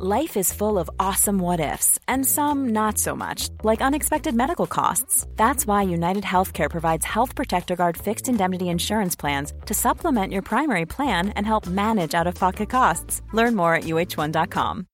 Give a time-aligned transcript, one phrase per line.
[0.00, 4.68] Life is full of awesome what ifs, and some not so much, like unexpected medical
[4.68, 5.26] costs.
[5.34, 10.42] That's why United Healthcare provides Health Protector Guard fixed indemnity insurance plans to supplement your
[10.42, 13.22] primary plan and help manage out of pocket costs.
[13.32, 14.86] Learn more at uh1.com.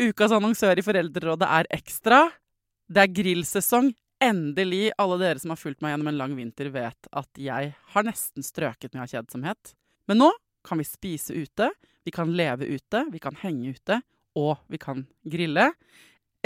[0.00, 2.30] Ukas annonsør i Foreldrerådet er Ekstra.
[2.88, 3.92] Det er grillsesong.
[4.24, 4.92] Endelig.
[4.96, 8.40] Alle dere som har fulgt meg gjennom en lang vinter, vet at jeg har nesten
[8.40, 9.76] strøket med av kjedsomhet.
[10.08, 10.36] Men nå
[10.66, 11.70] kan vi spise ute,
[12.04, 14.00] vi kan leve ute, vi kan henge ute,
[14.38, 15.70] og vi kan grille.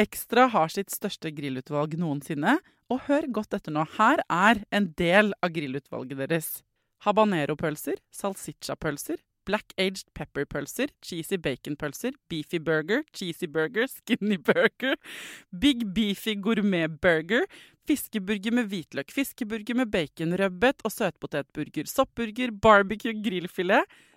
[0.00, 2.58] Ekstra har sitt største grillutvalg noensinne,
[2.92, 3.84] og hør godt etter nå.
[3.96, 6.48] Her er en del av grillutvalget deres.
[7.04, 14.96] Habanero-pølser, salsiccia-pølser, black aged pepper-pølser, cheesy bacon-pølser, beefy burger, cheesy burger, skinny burger,
[15.60, 17.44] big beefy gourmet-burger,
[17.88, 23.84] fiskeburger med hvitløk, fiskeburger med baconrødbet og søtpotetburger, soppburger, barbecue, grillfilet,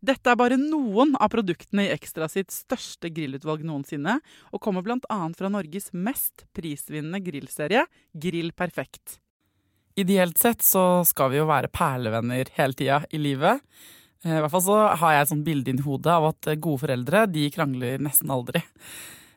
[0.00, 4.16] Dette er bare noen av produktene i Ekstra sitt største grillutvalg noensinne,
[4.48, 5.18] og kommer bl.a.
[5.36, 7.84] fra Norges mest prisvinnende grillserie,
[8.16, 9.18] Grill Perfekt.
[10.00, 13.60] Ideelt sett så skal vi jo være perlevenner hele tida i livet.
[14.24, 16.84] Eh, I hvert fall så har jeg et sånt bilde inni hodet av at gode
[16.86, 18.62] foreldre de krangler nesten aldri.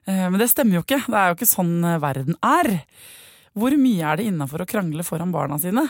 [0.08, 1.02] Eh, Men det stemmer jo ikke.
[1.10, 2.72] Det er jo ikke sånn verden er.
[3.58, 5.84] Hvor mye er det innafor å krangle foran barna sine?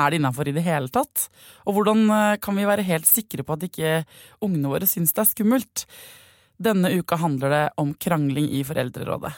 [0.00, 1.28] Er det innafor i det hele tatt?
[1.68, 4.02] Og hvordan eh, kan vi være helt sikre på at ikke
[4.40, 5.86] ungene våre syns det er skummelt?
[6.62, 9.34] Denne uka handler det om krangling i Foreldrerådet.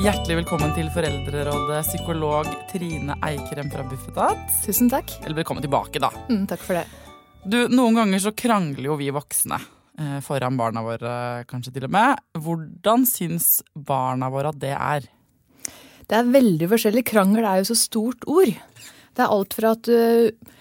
[0.00, 4.46] Hjertelig velkommen til Foreldrerådet, psykolog Trine Eikrem fra Bufetat.
[4.64, 5.12] Tusen takk.
[5.20, 6.08] Eller velkommen tilbake, da.
[6.32, 6.86] Mm, takk for det.
[7.44, 9.60] Du, Noen ganger så krangler jo vi voksne
[10.24, 11.14] foran barna våre,
[11.50, 12.22] kanskje til og med.
[12.40, 15.08] Hvordan syns barna våre at det er?
[16.10, 17.04] Det er veldig forskjellig.
[17.06, 18.54] Krangel er jo så stort ord.
[19.14, 20.56] Det er alt fra at du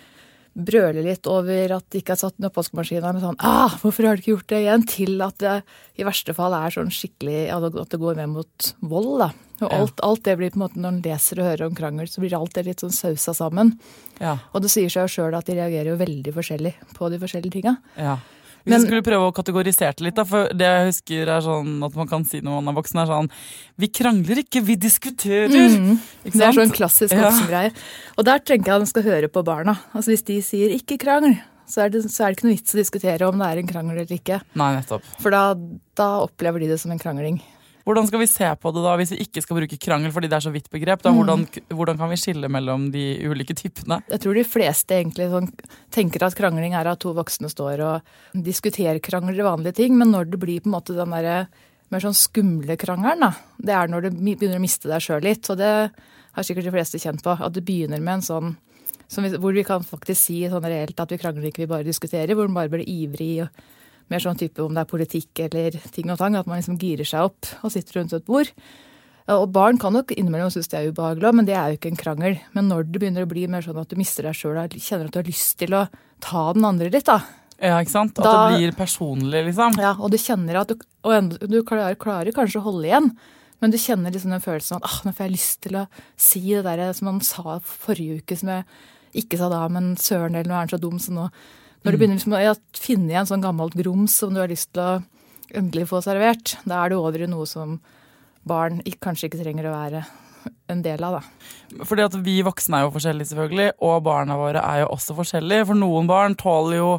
[0.59, 4.17] brøler litt over at det ikke er satt inn oppvaskmaskina med sånn ah, 'Hvorfor har
[4.17, 5.53] du ikke gjort det igjen?' til at det
[6.01, 9.29] i verste fall er sånn skikkelig At det går med mot vold, da.
[9.61, 12.07] Og alt, alt det blir på en måte Når en leser og hører om krangel,
[12.07, 13.77] så blir alt det litt sånn sausa sammen.
[14.19, 14.37] Ja.
[14.53, 17.59] Og det sier seg jo sjøl at de reagerer jo veldig forskjellig på de forskjellige
[17.59, 17.77] tinga.
[17.97, 18.17] ja.
[18.69, 21.41] Hvis Men- vi skulle prøve å kategorisere det litt, da, for det jeg husker er
[21.41, 23.29] sånn at man kan si når man er voksen, er sånn
[23.79, 25.49] Vi krangler ikke, vi diskuterer!
[25.49, 27.69] Ikke Det er sånn klassisk Ja.
[28.17, 29.79] Og der tenker jeg at man skal høre på barna.
[29.95, 32.73] Altså Hvis de sier 'ikke krangel', så er, det, så er det ikke noe vits
[32.73, 34.41] å diskutere om det er en krangel eller ikke.
[34.55, 35.03] Nei, nettopp.
[35.19, 35.53] For da,
[35.95, 37.41] da opplever de det som en krangling.
[37.89, 40.35] Hvordan skal vi se på det da, hvis vi ikke skal bruke krangel fordi det
[40.37, 41.01] er så vidt begrep?
[41.01, 41.09] Da?
[41.09, 43.97] Hvordan, hvordan kan vi skille mellom de ulike typene?
[44.13, 45.47] Jeg tror de fleste egentlig sånn,
[45.95, 48.11] tenker at krangling er at to voksne står og
[48.45, 51.39] diskuterer krangler i vanlige ting, men når det blir på en måte den derre
[51.89, 55.49] mer sånn skumle krangelen, da, det er når du begynner å miste deg sjøl litt.
[55.49, 57.33] Og det har sikkert de fleste kjent på.
[57.33, 58.53] At det begynner med en sånn
[59.09, 61.89] som vi, hvor vi kan faktisk si sånn reelt at vi krangler ikke, vi bare
[61.89, 62.37] diskuterer.
[62.37, 63.47] Hvor man bare blir ivrig.
[63.47, 63.78] og
[64.09, 66.35] Mer sånn type om det er politikk eller ting og tang.
[66.35, 68.51] At man liksom girer seg opp og sitter rundt et bord.
[69.29, 71.99] Og barn kan nok innimellom synes det er ubehagelig, men det er jo ikke en
[71.99, 72.39] krangel.
[72.55, 75.05] Men når det begynner å bli mer sånn at du mister deg sjøl og kjenner
[75.05, 75.83] at du har lyst til å
[76.25, 77.19] ta den andre litt, da.
[77.61, 78.17] Ja, ikke sant?
[78.17, 79.77] At Da- det blir personlig, liksom.
[79.77, 83.11] Ja, og du kjenner at du, og du klarer, klarer kanskje å holde igjen,
[83.61, 85.87] men du kjenner liksom den følelsen av at ah, nå får jeg lyst til å
[86.17, 88.65] si det der som han sa forrige uke, som jeg
[89.13, 91.29] ikke sa da, men søren eller nå er han så dum, så nå
[91.83, 94.83] Når du begynner liksom å finne igjen sånn gammelt grums som du har lyst til
[94.83, 94.91] å
[95.55, 97.77] endelig få servert, da er du over i noe som
[98.47, 100.03] barn kanskje ikke trenger å være
[100.71, 101.83] en del av, da.
[101.87, 105.67] Fordi at vi voksne er jo forskjellige, selvfølgelig, og barna våre er jo også forskjellige.
[105.69, 106.93] For noen barn tåler jo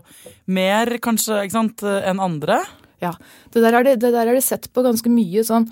[0.52, 2.60] mer, kanskje, ikke sant, enn andre.
[3.00, 3.14] Ja,
[3.54, 5.70] det der har det, det der er det sett på ganske mye sånn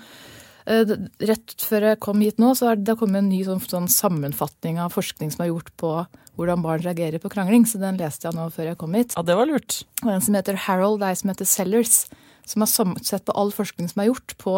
[0.65, 0.95] eh,
[1.29, 4.79] Rett før jeg kom hit nå, så har det kommet en ny sånn, sånn sammenfatning
[4.81, 5.93] av forskning som er gjort på
[6.39, 9.15] hvordan barn reagerer på krangling, så den leste jeg nå før jeg kom hit.
[9.17, 9.81] Ja, det var lurt.
[10.05, 12.05] Og en som heter Harold, en som heter Sellers,
[12.47, 12.71] som har
[13.05, 14.55] sett på all forskning som er gjort på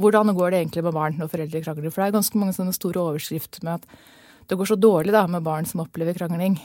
[0.00, 1.92] hvordan går det egentlig med barn når foreldre krangler.
[1.92, 5.22] For det er ganske mange sånne store overskrifter med at det går så dårlig da
[5.30, 6.58] med barn som opplever krangling.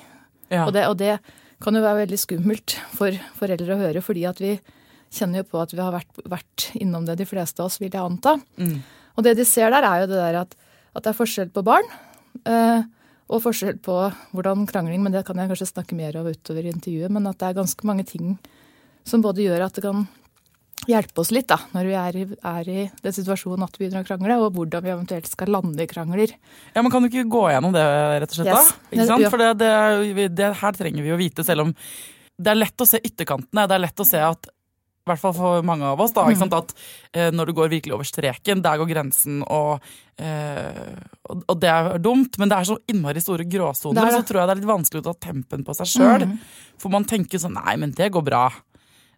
[0.49, 0.65] Ja.
[0.65, 1.17] Og, det, og det
[1.63, 4.55] kan jo være veldig skummelt for foreldre å høre, fordi at vi
[5.13, 7.91] kjenner jo på at vi har vært, vært innom det, de fleste av oss, vil
[7.91, 8.37] jeg anta.
[8.59, 8.79] Mm.
[9.17, 10.55] Og det de ser der, er jo det der at,
[10.93, 11.87] at det er forskjell på barn.
[12.43, 12.85] Eh,
[13.27, 13.95] Og forskjell på
[14.35, 17.39] hvordan krangling, men det kan jeg kanskje snakke mer av utover i intervjuet, men at
[17.41, 18.37] det er ganske mange ting
[19.07, 20.05] som både gjør at det kan
[20.87, 24.05] hjelpe oss litt da, når vi er i, er i den situasjonen at vi begynner
[24.05, 26.35] å krangle, og hvordan vi eventuelt skal lande i krangler.
[26.75, 27.83] Ja, men Kan du ikke gå gjennom det,
[28.23, 28.51] rett og slett?
[28.53, 28.69] Yes.
[28.69, 28.91] da?
[28.93, 29.25] Ikke sant?
[29.25, 29.31] Ja.
[29.33, 31.73] For det, det, det her trenger vi å vite, selv om
[32.37, 33.65] det er lett å se ytterkantene.
[33.65, 34.51] Det er lett å se at
[35.07, 36.55] i hvert fall for mange av oss, da, sant?
[36.57, 36.73] at
[37.13, 39.83] eh, når du går virkelig over streken, der går grensen, og,
[40.19, 40.93] eh,
[41.27, 44.21] og, og det er dumt, men det er så innmari store gråsoner, er det.
[44.21, 46.27] så tror jeg det er litt vanskelig å ta tempen på seg sjøl.
[46.27, 46.39] Mm.
[46.81, 48.47] For man tenker sånn Nei, men det går bra.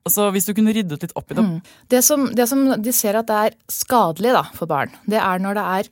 [0.07, 1.57] Altså, Hvis du kunne ryddet litt opp i det Mm.
[1.91, 5.41] Det som, det som de ser at det er skadelig da, for barn, det er
[5.43, 5.89] når det er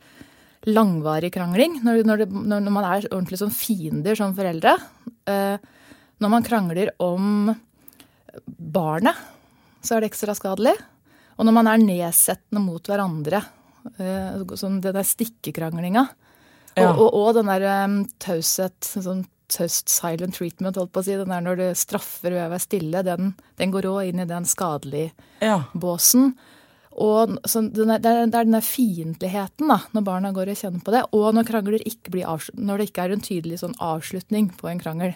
[0.68, 1.80] langvarig krangling.
[1.84, 4.76] Når, når, det, når når man er ordentlig som fiender som foreldre.
[5.28, 5.58] Eh,
[6.20, 7.54] når man krangler om
[8.58, 9.16] barnet,
[9.88, 10.76] så er det ekstra skadelig.
[11.38, 13.44] Og når man er nedsettende mot hverandre.
[14.02, 16.08] Eh, sånn den der stikkekranglinga.
[16.78, 16.92] Ja.
[16.92, 21.16] Og, og, og den der um, taushet, sånn taust silent treatment, holdt på å si.
[21.18, 24.30] Den der når du straffer ved å være stille, den, den går òg inn i
[24.30, 25.14] den skadelige
[25.46, 25.62] Ja.
[25.74, 26.34] båsen.
[26.98, 27.68] Og er,
[28.02, 31.04] det er den der fiendtligheten når barna går og kjenner på det.
[31.14, 34.72] Og når krangler ikke blir avslut- når det ikke er en tydelig sånn avslutning på
[34.72, 35.14] en krangel.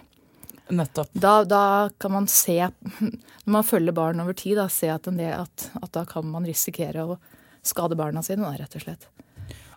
[0.71, 1.11] Nettopp.
[1.13, 1.63] Da, da
[2.01, 2.57] kan man se,
[3.45, 6.47] når man følger barn over tid, da, se at, del, at, at da kan man
[6.47, 7.17] risikere å
[7.65, 9.09] skade barna sine, da, rett og slett.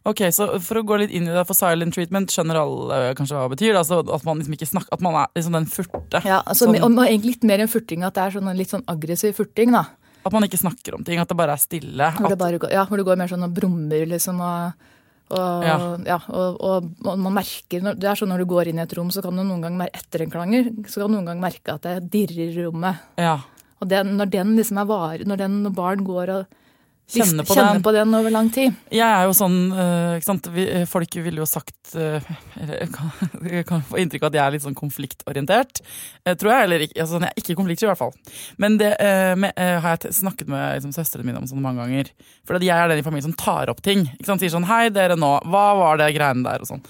[0.05, 3.13] Ok, så For å gå litt inn i det, for silent treatment skjønner alle eh,
[3.17, 3.79] kanskje hva det betyr.
[3.81, 6.21] Altså At man liksom ikke snakker, at man er liksom den furte.
[6.29, 8.85] Ja, altså, Sånn- og, egentlig litt mer enn furting, at det er sånn, litt sånn
[8.93, 9.73] aggressiv furting.
[9.73, 9.87] da.
[10.25, 12.11] At man ikke snakker om ting, at det bare er stille.
[12.19, 14.45] Hvor det, At, bare går, ja, hvor det går mer sånn og brummer, liksom.
[14.45, 14.93] Og,
[15.35, 15.77] og, Ja.
[16.07, 16.19] ja.
[16.29, 19.23] og, og, man merker Det er sånn når du går inn i et rom, så
[19.25, 22.11] kan du noen gang etter en klanger, så kan du noen gang merke at det
[22.13, 23.03] dirrer i rommet.
[23.21, 23.39] ja,
[23.81, 26.61] Og den, når den liksom er vare, når, den, når barn går og
[27.05, 27.83] Kjenner på den.
[27.85, 28.73] på den over lang tid.
[28.91, 30.47] Jeg er jo sånn eh, ikke sant?
[30.89, 32.25] Folk ville jo sagt eh,
[32.57, 33.11] eller kan,
[33.69, 35.83] kan få inntrykk av at jeg er litt sånn konfliktorientert.
[36.25, 36.97] eh, tror jeg, eller ikke.
[37.05, 38.15] Altså, jeg er ikke konfliktsky, i hvert fall.
[38.57, 41.85] Men det eh, med, eh, har jeg snakket med liksom, søstrene mine om sånn mange
[41.85, 42.11] ganger.
[42.49, 44.07] For jeg er den i familien som tar opp ting.
[44.17, 44.41] Ikke sant?
[44.41, 46.83] Sier sånn 'hei, dere nå, hva var det greiene der?' og sånn.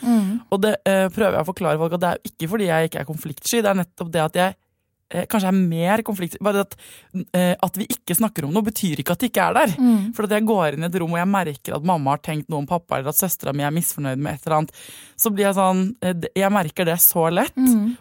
[0.54, 3.02] Og det eh, prøver jeg å forklare folk at det er ikke fordi jeg ikke
[3.02, 4.60] er konfliktsky, det er nettopp det at jeg eh,
[5.30, 6.74] kanskje er mer konflikt Bare at,
[7.36, 9.74] eh, at vi ikke snakker om noe, betyr ikke at det ikke er der.
[10.16, 12.50] For at jeg går inn i et rom og jeg merker at mamma har tenkt
[12.52, 14.84] noe om pappa, eller at søstera mi er misfornøyd med et eller annet,
[15.16, 17.56] så blir jeg sånn eh, Jeg merker det så lett.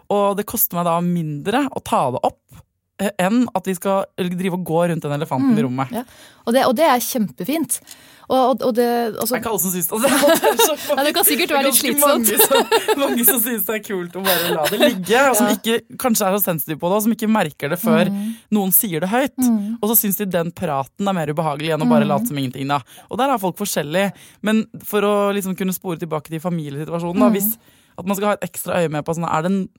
[0.09, 2.63] Og det koster meg da mindre å ta det opp
[3.01, 5.93] eh, enn at vi skal drive og gå rundt den elefanten i rommet.
[5.93, 6.03] Ja.
[6.45, 7.81] Og, det, og det er kjempefint.
[8.29, 8.85] Og, og, det,
[9.19, 10.93] altså, Det er ikke alle som syns det.
[10.97, 12.29] Ja, det kan sikkert være litt slitsomt.
[12.29, 15.49] Mange som, mange som syns det er kult å bare la det ligge, og som
[15.51, 18.33] ikke, kanskje er så sensitive på det, og som ikke merker det før Mm.
[18.55, 19.35] noen sier det høyt.
[19.81, 21.93] Og så syns de den praten er mer ubehagelig enn å Mm.
[21.97, 22.67] bare late som ingenting.
[22.67, 22.79] da.
[23.11, 24.11] Og der er folk forskjellige.
[24.41, 27.25] Men for å liksom kunne spore tilbake til familiesituasjonen, Mm.
[27.27, 27.57] da, hvis
[27.97, 29.69] at man skal ha et ekstra øye med på sånn, er det en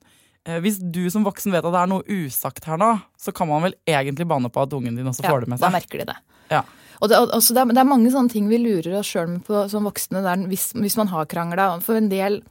[0.47, 3.47] eh, hvis du som voksen vet at det er noe usagt her nå, så kan
[3.49, 5.65] man vel egentlig banne på at ungen din også får det med seg.
[5.71, 6.15] Da merker de det.
[6.51, 6.61] Ja.
[7.01, 9.65] Og det, altså det, er, det er mange sånne ting vi lurer oss sjøl på
[9.71, 11.69] som voksne der, hvis, hvis man har krangla.
[11.85, 12.41] For en del,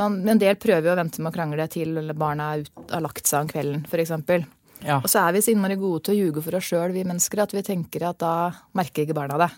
[0.00, 3.04] man, en del prøver jo å vente med å krangle til barna er ut, har
[3.04, 4.14] lagt seg om kvelden, f.eks.
[4.84, 4.98] Ja.
[5.00, 7.44] Og så er vi så innmari gode til å ljuge for oss sjøl, vi mennesker,
[7.44, 8.34] at vi tenker at da
[8.76, 9.50] merker ikke barna det.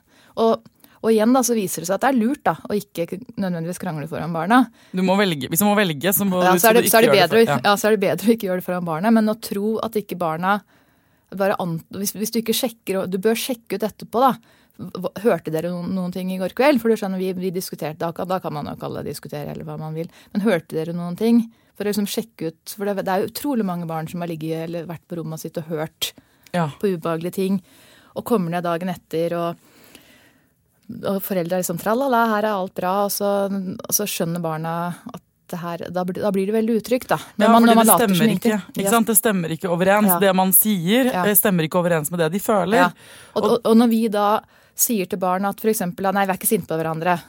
[0.43, 0.67] Og,
[1.01, 3.81] og igjen da, så viser det seg at det er lurt da, å ikke nødvendigvis
[3.83, 4.61] krangle foran barna.
[4.95, 5.51] Du må velge.
[5.51, 7.69] Hvis du må velge, så må Ja, så, er det, du ikke gjøre bedre, for-
[7.71, 7.75] ja.
[7.75, 9.15] så er det bedre å ikke gjøre det foran barna.
[9.15, 10.59] Men å tro at ikke barna
[11.35, 14.35] hvis, hvis du ikke sjekker Du bør sjekke ut etterpå, da.
[15.25, 16.81] Hørte dere noen, noen ting i går kveld?
[16.83, 19.65] For du skjønner, vi, vi diskuterte, da, da kan man jo kalle det diskutere eller
[19.65, 20.09] hva man vil.
[20.35, 21.47] Men hørte dere noen ting?
[21.77, 24.67] For å liksom sjekke ut, for det, det er utrolig mange barn som har ligget
[24.69, 26.13] eller vært på rommet sitt og hørt
[26.55, 26.71] Ja.
[26.81, 27.59] på ubehagelige ting,
[28.17, 29.59] og kommer ned dagen etter og,
[31.03, 34.73] og foreldre er liksom tralala, her er alt bra, og så, og så skjønner barna
[35.13, 37.19] at det her, da, blir- da blir det veldig utrygt, da.
[37.39, 38.51] Ja, man- når det later som stemmer ikke.
[38.53, 38.83] ingenting.
[38.83, 39.07] ikke sant?
[39.07, 40.09] Det stemmer ikke overens.
[40.09, 40.19] Ja.
[40.21, 41.25] Det man sier, Ja.
[41.25, 42.77] eh, stemmer ikke overens med det de føler.
[42.77, 42.91] Ja.
[43.35, 44.41] Og, og, og når vi da
[44.75, 45.81] sier til barn at f.eks.
[45.81, 47.21] nei, vi er ikke sinte på hverandre,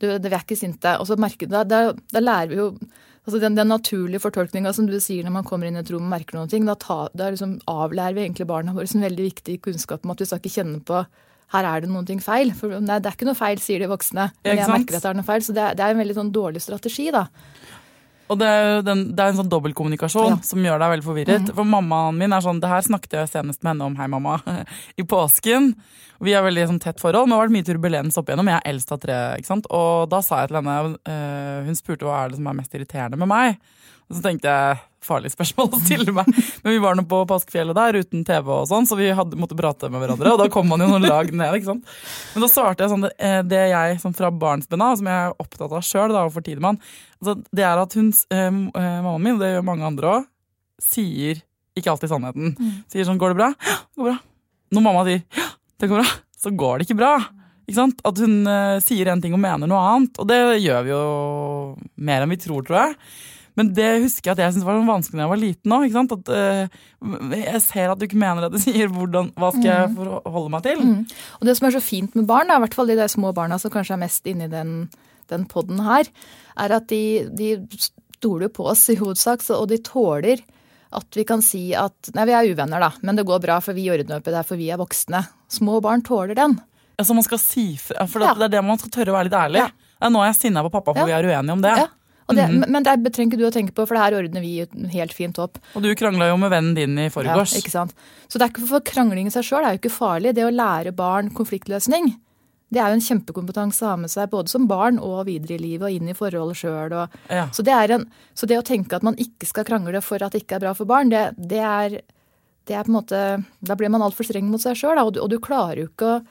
[0.00, 2.78] du, det, vi er ikke sinte, og så merker da, da, da lærer vi jo
[3.24, 6.02] altså den, den naturlige fortolkninga som du sier når man kommer inn i et rom
[6.02, 9.28] og merker noen ting, da, ta, da liksom avlærer vi egentlig barna våre en veldig
[9.30, 11.04] viktig kunnskap om at vi skal ikke kjenne på
[11.52, 12.52] her er det noen ting feil.
[12.56, 14.30] For nei, det er ikke noe feil, sier de voksne.
[14.44, 15.44] Men jeg merker at det er noe feil.
[15.44, 17.26] Så det er, det er en veldig sånn dårlig strategi, da.
[18.32, 20.36] Og det er, den, det er en sånn dobbeltkommunikasjon Ja.
[20.38, 20.44] Mm.
[20.48, 21.50] som gjør deg veldig forvirret.
[21.52, 24.38] For mammaen min er sånn Det her snakket jeg senest med henne om, hei mamma,
[25.00, 25.74] i påsken.
[26.22, 28.48] Vi har veldig sånn, tett forhold, men det har vært mye turbulens opp igjennom.
[28.48, 29.18] Jeg er eldst av tre.
[29.42, 29.66] ikke sant?
[29.74, 30.76] Og da sa jeg til henne
[31.10, 33.58] eh, Hun spurte hva er det som er mest irriterende med meg.
[34.12, 36.28] Så tenkte jeg farlig spørsmål å stille meg.
[36.62, 39.58] Men vi var nå på påskefjellet der uten TV og sånn, så vi hadde, måtte
[39.58, 40.34] prate med hverandre.
[40.34, 41.94] Og da kom man jo noen lag ned, ikke sant.
[42.34, 45.38] Men da svarte jeg sånn det, er jeg sånn fra barnsben av, som jeg er
[45.42, 46.80] opptatt av sjøl og for Tidemann,
[47.20, 50.28] altså, det er at hun, eh, eh, mammaen min, og det gjør mange andre òg,
[50.82, 51.42] sier
[51.78, 52.54] ikke alltid sannheten.
[52.58, 52.72] Mm.
[52.90, 54.18] Sier sånn 'går det bra?' Ja, det går bra.
[54.72, 55.46] Når mamma sier 'ja,
[55.80, 57.14] det går bra', så går det ikke bra.
[57.72, 60.18] At hun uh, sier en ting og mener noe annet.
[60.18, 61.04] Og det gjør vi jo
[61.96, 62.96] mer enn vi tror, tror jeg.
[63.58, 65.96] Men det husker jeg at jeg syntes var vanskelig da jeg var liten òg.
[66.28, 68.88] Uh, jeg ser at du ikke mener det du sier.
[68.92, 69.98] Hvordan, hva skal jeg mm.
[69.98, 70.84] forholde meg til?
[70.88, 71.02] Mm.
[71.40, 73.60] Og Det som er så fint med barn, i hvert fall de der små barna
[73.60, 74.72] som kanskje er mest inni den,
[75.32, 76.08] den poden her,
[76.60, 77.54] er at de, de
[78.16, 80.42] stoler på oss i hovedsak, og de tåler
[80.92, 83.76] at vi kan si at nei, vi er uvenner, da, men det går bra, for
[83.76, 85.22] vi ordner opp i det, for vi er voksne.
[85.52, 86.58] Små barn tåler den.
[87.00, 88.34] Altså man skal si For for ja.
[88.36, 89.62] det er det man skal tørre å være litt ærlig.
[89.64, 90.10] Ja.
[90.12, 91.08] Nå er jeg sinna på pappa, for ja.
[91.08, 91.72] vi er uenige om det.
[91.80, 91.88] Ja.
[92.36, 92.68] Det, mm -hmm.
[92.68, 95.38] Men det trenger ikke du å tenke på, for det her ordner vi helt fint
[95.38, 95.58] opp.
[95.74, 97.52] Og du krangla jo med vennen din i forgårs.
[97.52, 97.94] Ja, ikke sant.
[98.28, 100.34] Så det er ikke for krangling i seg sjøl er jo ikke farlig.
[100.34, 102.14] Det å lære barn konfliktløsning,
[102.72, 105.60] det er jo en kjempekompetanse å ha med seg både som barn og videre i
[105.60, 106.94] livet og inn i forholdet sjøl.
[107.28, 107.48] Ja.
[107.52, 108.00] Så, det
[108.34, 110.72] så det å tenke at man ikke skal krangle for at det ikke er bra
[110.76, 111.98] for barn, det, det er,
[112.68, 113.20] det er på en måte
[113.60, 116.22] Da blir man altfor streng mot seg sjøl, og, og, du klarer jo ikke å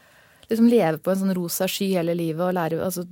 [0.50, 3.06] liksom leve på en sånn rosa sky hele livet og lære altså,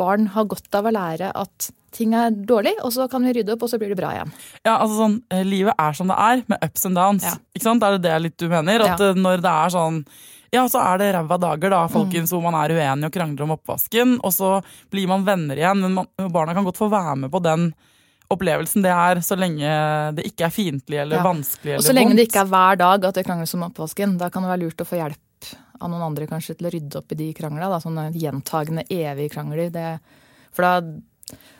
[0.00, 3.54] Barn har godt av å lære at ting er dårlig, og så kan vi rydde
[3.54, 4.32] opp, og så blir det bra igjen.
[4.64, 7.26] Ja, altså sånn, eh, Livet er som det er, med ups and downs.
[7.28, 7.36] Ja.
[7.54, 7.86] Ikke sant?
[7.86, 8.86] Er det det litt du mener?
[8.86, 9.12] At ja.
[9.12, 10.04] Eh, når det er sånn
[10.54, 12.34] ja, så er det ræva dager, da, folkens, mm.
[12.36, 14.20] hvor man er uenig og krangler om oppvasken.
[14.22, 14.50] Og så
[14.92, 15.80] blir man venner igjen.
[15.82, 17.72] Men man, barna kan godt få være med på den
[18.32, 19.68] opplevelsen det er, så lenge
[20.16, 21.24] det ikke er fiendtlig eller ja.
[21.26, 21.84] vanskelig eller vondt.
[21.84, 24.16] Og så lenge det ikke er hver dag at det krangles om oppvasken.
[24.20, 25.20] Da kan det være lurt å få hjelp
[25.84, 27.80] av noen andre kanskje til å rydde opp i de kranglene.
[27.82, 29.68] Sånne gjentagende, evige krangler.
[29.74, 29.88] Det,
[30.56, 30.78] for da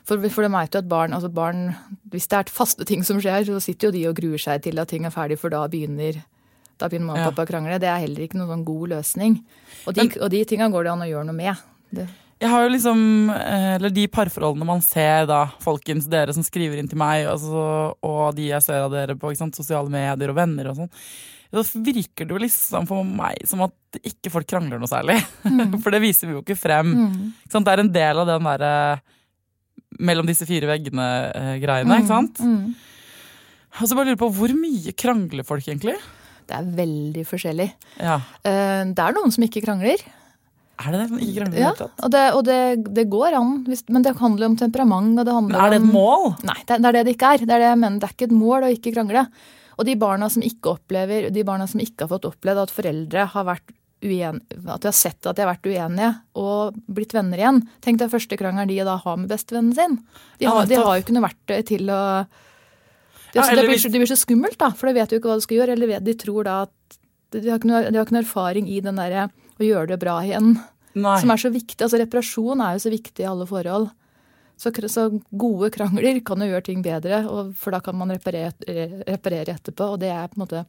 [0.05, 1.71] for, for det merker jo at barn, altså barn
[2.13, 4.81] Hvis det er faste ting som skjer, så sitter jo de og gruer seg til
[4.81, 6.21] at ting er ferdig, for da begynner
[6.81, 7.79] da begynner mamma og pappa å krangle.
[7.79, 9.39] Det er heller ikke noen sånn god løsning.
[9.87, 11.61] Og de, Men, og de tinga går det an å gjøre noe med.
[11.95, 12.07] Det.
[12.43, 12.99] Jeg har jo liksom,
[13.31, 17.95] eh, eller De parforholdene man ser, da, folkens, dere som skriver inn til meg, altså,
[18.05, 20.93] og de jeg ser av dere på sant, sosiale medier og venner og sånn,
[21.55, 25.21] da virker det jo liksom for meg som at ikke folk krangler noe særlig.
[25.47, 25.77] Mm.
[25.85, 26.91] For det viser vi jo ikke frem.
[26.99, 27.29] Mm.
[27.47, 28.73] Det er en del av den derre
[30.03, 32.01] mellom disse fire veggene-greiene, mm.
[32.01, 32.43] ikke sant?
[32.43, 32.75] Mm.
[33.79, 35.95] Og så bare lurer på, Hvor mye krangler folk egentlig?
[36.45, 37.69] Det er veldig forskjellig.
[38.03, 38.19] Ja.
[38.43, 40.03] Eh, det er noen som ikke krangler.
[40.75, 41.09] Er det det?
[41.11, 42.61] Som ikke krangler ja, og, det, og det,
[42.97, 43.53] det, går an,
[43.95, 45.13] men det handler om temperament.
[45.21, 46.33] Og det handler er det et mål?
[46.49, 47.45] Nei, det, det, er det det ikke er.
[47.45, 48.01] Det er det jeg mener.
[48.03, 49.25] Det er ikke et mål å ikke krangle.
[49.75, 53.27] Og de barna som ikke opplever, de barna som ikke har fått opplevd at foreldre
[53.35, 57.41] har vært uen, at de har sett at de har vært uenige og blitt venner
[57.41, 57.63] igjen.
[57.85, 59.97] Tenk deg første krangelen de da har med bestevennen sin.
[60.43, 62.03] De har, de har jo ikke noe verktøy til å
[63.35, 65.41] de, ja, det, blir, det, blir, så skummelt, da, for de vet jo ikke hva
[65.41, 65.75] de skal gjøre.
[65.75, 66.99] Eller de tror da at
[67.35, 69.25] de har ikke noe, de har ikke noe erfaring i den derre
[69.59, 70.55] å gjøre det bra igjen.
[70.95, 71.19] Nei.
[71.21, 71.81] Som er så viktig.
[71.83, 73.91] Altså reparasjon er jo så viktig i alle forhold.
[74.57, 77.25] Så, så, gode krangler kan jo gjøre ting bedre,
[77.59, 78.55] for da kan man reparere,
[79.09, 79.95] reparere, etterpå.
[79.97, 80.65] Og det er på en måte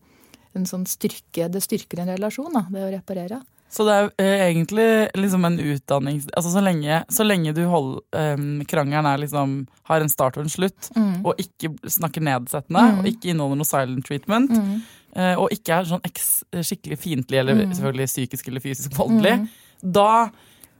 [0.56, 3.42] en sånn styrke, det styrker en relasjon, da, det å reparere.
[3.76, 4.88] Så det er eh, egentlig
[5.18, 8.38] liksom en utdanning altså så lenge, så lenge du hold, eh,
[8.72, 9.58] krangelen er liksom,
[9.90, 11.26] har en start og en slutt, mm.
[11.26, 13.02] og ikke snakker nedsettende, mm.
[13.02, 14.78] og ikke inneholder noe silent treatment, mm.
[15.18, 17.78] Uh, og ikke er sånn eks, skikkelig fiendtlig eller mm.
[17.78, 19.48] selvfølgelig psykisk eller fysisk voldelig, mm.
[19.96, 20.12] da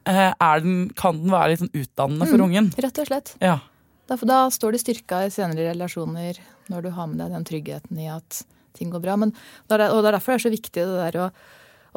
[0.06, 2.68] Eh, den, kan den være litt sånn utdannende for mm, ungen.
[2.78, 3.34] Rett og slett.
[3.42, 3.58] Ja.
[4.06, 6.38] Da, da står det styrka i senere relasjoner
[6.70, 8.44] når du har med deg den tryggheten i at
[8.78, 9.16] ting går bra.
[9.18, 9.34] Men,
[9.66, 11.30] og det er derfor det er så viktig det der å,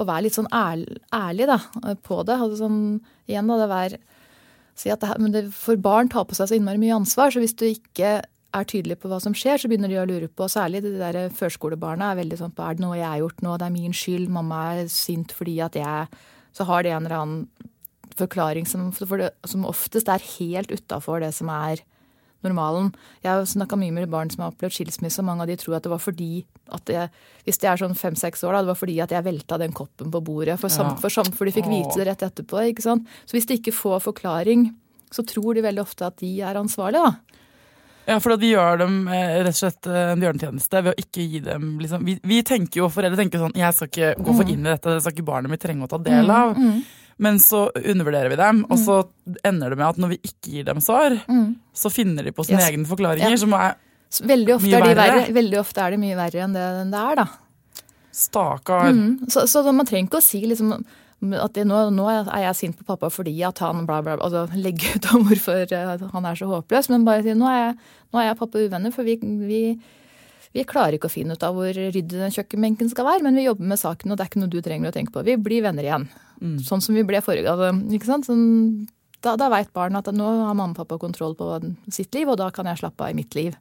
[0.01, 1.59] å være litt sånn ærlig, ærlig da,
[2.07, 2.39] på det.
[2.39, 2.81] Altså sånn,
[3.29, 4.01] igjen da, det være,
[4.79, 7.35] si at det, men det, For barn tar på seg så innmari mye ansvar.
[7.35, 8.23] Så hvis du ikke
[8.57, 11.33] er tydelige på hva som skjer, så begynner de å lure på Særlig det der
[11.37, 13.97] førskolebarna er veldig sånn på er det noe jeg har gjort nå, det er min
[13.97, 16.23] skyld, mamma er sint fordi at jeg
[16.57, 17.69] Så har de en eller annen
[18.19, 21.85] forklaring som, det, som oftest er helt utafor det som er
[22.43, 22.93] normalen.
[23.23, 25.77] Jeg har snakka mye med barn som har opplevd skilsmisse, og mange av de tror
[25.79, 26.33] at det var fordi
[26.75, 27.13] at jeg,
[27.47, 30.13] hvis de er sånn fem-seks år, da, det var fordi at jeg velta den koppen
[30.15, 30.59] på bordet.
[30.61, 32.61] For, sam, for, sam, for de fikk vite det rett etterpå.
[32.71, 33.09] ikke sant?
[33.27, 34.69] Så hvis de ikke får forklaring,
[35.15, 37.28] så tror de veldig ofte at de er ansvarlige, da.
[38.09, 41.27] Ja, for vi gjør dem eh, rett og slett eh, en bjørnetjeneste ved å ikke
[41.29, 44.49] gi dem liksom, vi, vi, tenker jo, Foreldre tenker sånn Jeg skal ikke gå for
[44.49, 44.53] mm.
[44.55, 46.55] inn i dette, det skal ikke barnet mitt trenge å ta del av.
[46.57, 47.09] Mm, mm.
[47.19, 49.01] Men så undervurderer vi dem, og så
[49.47, 51.49] ender det med at når vi ikke gir dem svar, mm.
[51.75, 52.71] så finner de på sine yes.
[52.71, 53.41] egne forklaringer, ja.
[53.43, 53.75] som er
[54.31, 55.03] veldig ofte mye er verre.
[55.03, 55.35] verre.
[55.41, 57.27] Veldig ofte er det mye verre enn det, det er, da.
[58.19, 58.95] Stakkar.
[58.95, 59.29] Mm.
[59.35, 60.73] Så, så, man trenger ikke å si liksom
[61.19, 64.27] at det, nå, nå, er jeg sint på pappa fordi at han bla, bla, bla.
[64.29, 65.65] Altså legge ut om hvorfor
[66.15, 66.91] han er så håpløs.
[66.93, 67.79] Men bare si nå er jeg,
[68.13, 69.17] nå er jeg pappa uvenner, for vi,
[69.49, 69.63] vi,
[70.55, 73.25] vi, klarer ikke å finne ut av hvor ryddig den kjøkkenbenken skal være.
[73.27, 75.27] Men vi jobber med saken, og det er ikke noe du trenger å tenke på.
[75.27, 76.07] Vi blir venner igjen.
[76.39, 76.61] Mm.
[76.63, 77.83] Sånn som vi ble forrige gang.
[77.91, 78.29] ikke sant?
[78.31, 78.87] Sånn,
[79.27, 81.57] da da veit barn at nå har mamma og pappa kontroll på
[81.91, 83.59] sitt liv, og da kan jeg slappe av i mitt liv.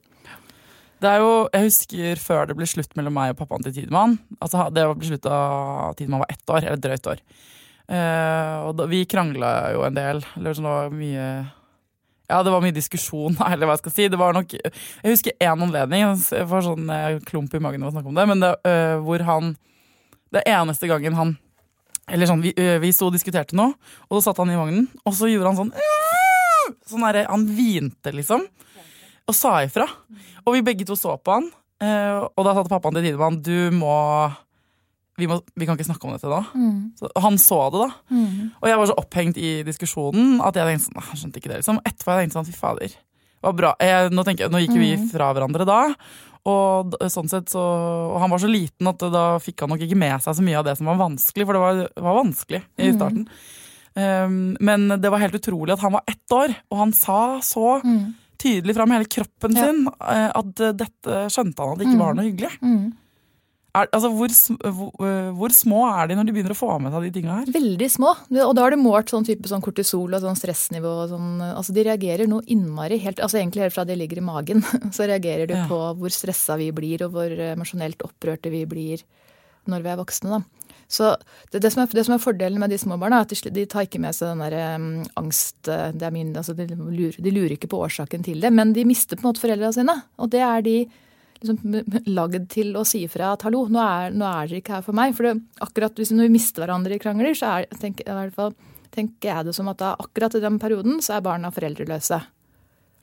[0.97, 4.17] Det er jo, Jeg husker før det ble slutt mellom meg og pappaen til Tidemann.
[4.41, 5.37] Altså, det ble slutt da
[5.97, 7.21] Tidemann var ett år, eller drøyt år.
[7.87, 10.23] Uh, og da, vi krangla jo en del.
[10.39, 11.27] Eller sånn, det var mye
[12.27, 14.09] Ja, det var mye diskusjon, eller hva jeg skal si.
[14.11, 14.73] Det var nok Jeg
[15.05, 18.27] husker én anledning, jeg får sånn uh, klump i magen av å snakke om det,
[18.33, 19.53] men det, uh, hvor han
[20.33, 21.37] Det eneste gangen han
[22.09, 23.77] Eller sånn, vi, vi sto og diskuterte noe,
[24.09, 25.73] og så satt han i vognen, og så gjorde han sånn
[26.89, 28.49] Sånn derre Han hvinte, liksom
[29.27, 29.87] og sa ifra.
[30.45, 31.49] Og vi begge to så på han,
[31.83, 33.95] eh, og da sa pappaen til Tidemann du må
[35.17, 36.43] vi, må vi, kan ikke snakke om dette da.
[36.53, 36.93] Mm.
[36.99, 38.13] Så han så det, da.
[38.13, 38.53] Mm.
[38.61, 41.61] Og jeg var så opphengt i diskusjonen at jeg tenkte sånn, han skjønte ikke det.
[41.63, 41.81] liksom.
[41.81, 42.97] Etterpå jeg tenkte sånn, fy fader.
[43.47, 43.71] Var bra.
[43.81, 45.07] Jeg, nå, tenker, nå, gikk vi mm.
[45.09, 45.79] fra hverandre da.
[46.47, 47.63] Og, sånn sett så,
[48.13, 50.61] og han var så liten at da fikk han nok ikke med seg så mye
[50.61, 52.99] av det som var vanskelig, for det var, var vanskelig i mm.
[52.99, 53.25] starten.
[53.97, 57.79] Um, men det var helt utrolig at han var ett år, og han sa så
[57.81, 58.05] mm
[58.39, 59.67] tydelig fram hele kroppen ja.
[59.67, 62.05] sin eh, at dette skjønte han at det ikke mm.
[62.05, 62.53] var noe hyggelig.
[62.61, 62.87] Mm.
[63.77, 64.31] Er, altså, hvor,
[64.73, 67.35] hvor, eh, hvor, små er de når de begynner å få med seg de tinga
[67.41, 67.51] her?
[67.53, 68.13] Veldig små.
[68.45, 70.93] Og da har du målt sånn type sånn kortisol og sånn stressnivå.
[71.03, 72.97] Og sånn, altså de reagerer noe innmari.
[73.03, 74.63] Helt, altså egentlig helt fra de ligger i magen,
[74.95, 75.67] så reagerer de ja.
[75.69, 79.05] på hvor stressa vi blir, og hvor emosjonelt opprørte vi blir
[79.67, 80.39] når vi er voksne.
[80.39, 80.66] da.
[80.87, 81.15] Så
[81.51, 83.51] det, det, som er, det, som er, fordelen med de små barna, er at de,
[83.51, 84.85] de tar ikke med seg den der um,
[85.19, 88.85] angst eh, min, altså de, lurer, de, lurer, ikke på årsaken til det, men de
[88.87, 89.97] mister på en måte foreldrene sine.
[90.23, 90.77] Og det er de
[91.41, 94.87] liksom lagd til å si ifra at hallo, nå er, nå er dere ikke her
[94.87, 95.13] for meg.
[95.17, 95.35] For det,
[95.67, 98.55] akkurat hvis når vi mister hverandre i krangler, så er, tenker, i hvert fall,
[98.95, 102.23] tenker jeg det som at da, akkurat i den perioden så er barna foreldreløse.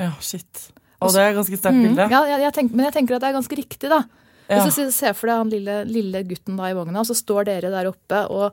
[0.00, 0.68] Ja, shit.
[1.04, 2.08] Og det er ganske sterkt bilde.
[2.08, 4.04] Mm, ja, jeg, jeg tenker, men jeg tenker at det er ganske riktig, da.
[4.44, 4.60] Ja.
[4.60, 7.70] Hvis du ser for deg han lille, lille, gutten da i vogna, så står dere
[7.72, 8.52] der oppe, og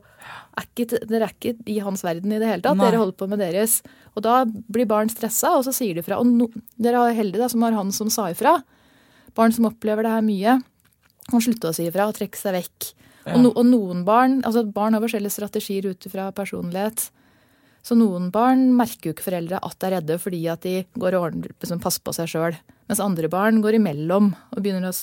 [0.56, 2.78] er ikke, dere er ikke i hans verden i det hele tatt.
[2.80, 2.88] Nei.
[2.88, 3.80] Dere holder på med deres.
[4.16, 6.20] Og da blir barn stressa, og så sier de fra.
[6.22, 6.48] Og no,
[6.80, 8.56] dere er heldige da, som har han som sa ifra.
[9.36, 10.58] Barn som opplever det her mye,
[11.28, 12.92] kan slutte å si ifra og trekke seg vekk.
[13.22, 13.36] Ja.
[13.36, 17.10] Og, no, og, noen barn altså barn har forskjellige strategier ut fra personlighet.
[17.84, 21.16] Så noen barn merker jo ikke foreldre at de er redde fordi at de går
[21.18, 22.56] og ordner, liksom, passer på seg sjøl.
[22.90, 24.94] Mens andre barn går imellom og begynner å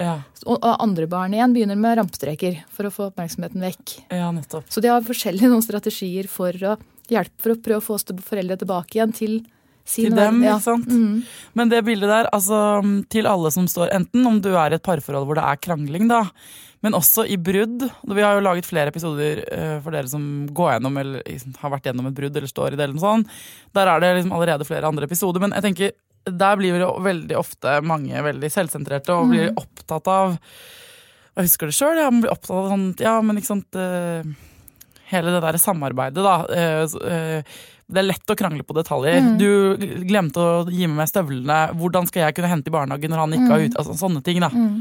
[0.00, 0.18] ja.
[0.50, 3.96] Og andre barn igjen begynner med rampestreker for å få oppmerksomheten vekk.
[4.10, 4.66] Ja, nettopp.
[4.72, 6.76] Så de har forskjellige noen strategier for å
[7.12, 9.36] hjelpe for å prøve å få foreldre tilbake igjen til
[9.84, 10.54] sin Til dem, ja.
[10.56, 10.88] ikke sant.
[10.88, 11.18] Mm.
[11.52, 12.58] Men det bildet der, altså
[13.12, 16.08] til alle som står enten om du er i et parforhold hvor det er krangling,
[16.08, 16.22] da,
[16.84, 17.84] men også i brudd.
[17.84, 21.90] Vi har jo laget flere episoder uh, for dere som går gjennom eller har vært
[21.90, 22.86] gjennom et brudd eller står i det.
[22.86, 23.36] eller noe sånt.
[23.76, 25.44] Der er det liksom allerede flere andre episoder.
[25.44, 29.60] Men jeg tenker der blir det veldig ofte mange veldig selvsentrerte og blir mm.
[29.60, 30.34] opptatt av
[31.34, 34.24] Jeg husker det sjøl, man blir opptatt av sånn Ja, men ikke sant uh,
[35.10, 36.36] Hele det der samarbeidet, da.
[36.48, 39.18] Uh, uh, det er lett å krangle på detaljer.
[39.20, 39.34] Mm.
[39.36, 41.58] Du glemte å gi med meg støvlene.
[41.76, 43.66] Hvordan skal jeg kunne hente i barnehagen når han ikke har mm.
[43.66, 44.48] ut altså, Sånne ting, da.
[44.48, 44.78] Mm.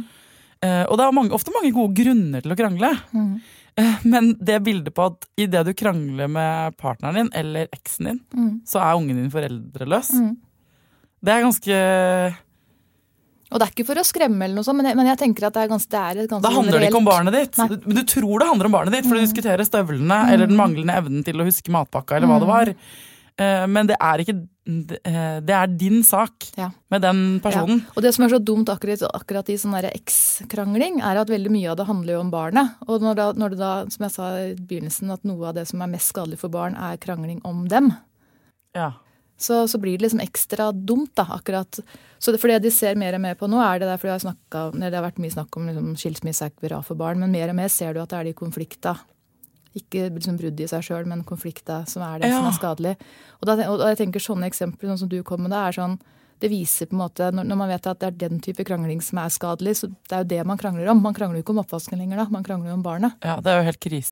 [0.88, 2.94] og det er mange, ofte mange gode grunner til å krangle.
[3.12, 3.34] Mm.
[4.14, 8.56] Men det bildet på at idet du krangler med partneren din eller eksen din, mm.
[8.72, 10.16] så er ungen din foreldreløs.
[11.24, 11.28] Mm.
[11.28, 11.78] Det er ganske
[13.54, 15.46] og det er ikke for å skremme, eller noe sånt, men jeg, men jeg tenker
[15.46, 17.60] at det er ganske, det er et ganske Da handler det ikke om barnet ditt.
[17.62, 17.68] Nei.
[17.84, 19.20] Men du tror det handler om barnet ditt, for mm.
[19.20, 20.32] du diskuterer støvlene mm.
[20.34, 22.54] eller den manglende evnen til å huske matpakka eller hva det mm.
[22.54, 22.72] var.
[23.44, 26.72] Eh, men det er ikke eh, Det er din sak ja.
[26.94, 27.84] med den personen.
[27.84, 27.94] Ja.
[27.94, 31.70] Og det som er så dumt akkurat, akkurat i sånn eks-krangling, er at veldig mye
[31.76, 32.74] av det handler jo om barnet.
[32.88, 35.70] Og når, da, når det da, som jeg sa i begynnelsen, at noe av det
[35.70, 37.94] som er mest skadelig for barn, er krangling om dem.
[38.74, 38.96] Ja
[39.44, 41.80] så, så, blir det liksom ekstra dumt, da, akkurat.
[42.20, 44.22] Så det, for det de ser mer og mer på nå, er det derfor har
[44.24, 47.34] snakket, det har vært mye snakk om liksom, skilsmisse er ikke bra for barn, men
[47.36, 48.96] mer og mer ser du at det er de konflikta.
[49.76, 52.40] Ikke liksom brudd i seg sjøl, men konflikta som er det ja.
[52.40, 52.98] som er skadelig.
[53.42, 56.00] Og, da, og jeg tenker sånne eksempler sånn som du kom med, det er sånn
[56.44, 59.22] det viser på en måte, når man vet at det er den type krangling som
[59.22, 61.00] er skadelig, så det er jo det man krangler om.
[61.00, 63.16] Man krangler jo ikke om oppvasken lenger da, man krangler jo om barnet.
[63.24, 64.12] Ja, det er jo helt krise.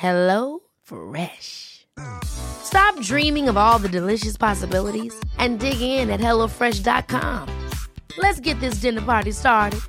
[0.00, 1.86] Hello Fresh.
[2.24, 7.48] Stop dreaming of all the delicious possibilities and dig in at HelloFresh.com.
[8.16, 9.80] Let's get this dinner party started.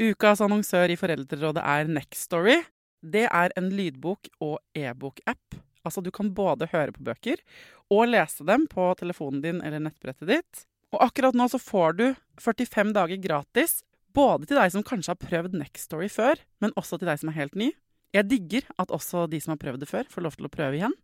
[0.00, 2.56] Ukas annonsør i Foreldrerådet er Nextory.
[3.04, 5.60] Det er en lydbok- og e-bok-app.
[5.84, 7.44] Altså, du kan både høre på bøker
[7.92, 10.66] og lese dem på telefonen din eller nettbrettet ditt.
[10.96, 12.06] Og akkurat nå så får du
[12.40, 13.82] 45 dager gratis,
[14.16, 17.38] både til deg som kanskje har prøvd Nextory før, men også til deg som er
[17.38, 17.70] helt ny.
[18.16, 20.78] Jeg digger at også de som har prøvd det før, får lov til å prøve
[20.80, 20.96] igjen.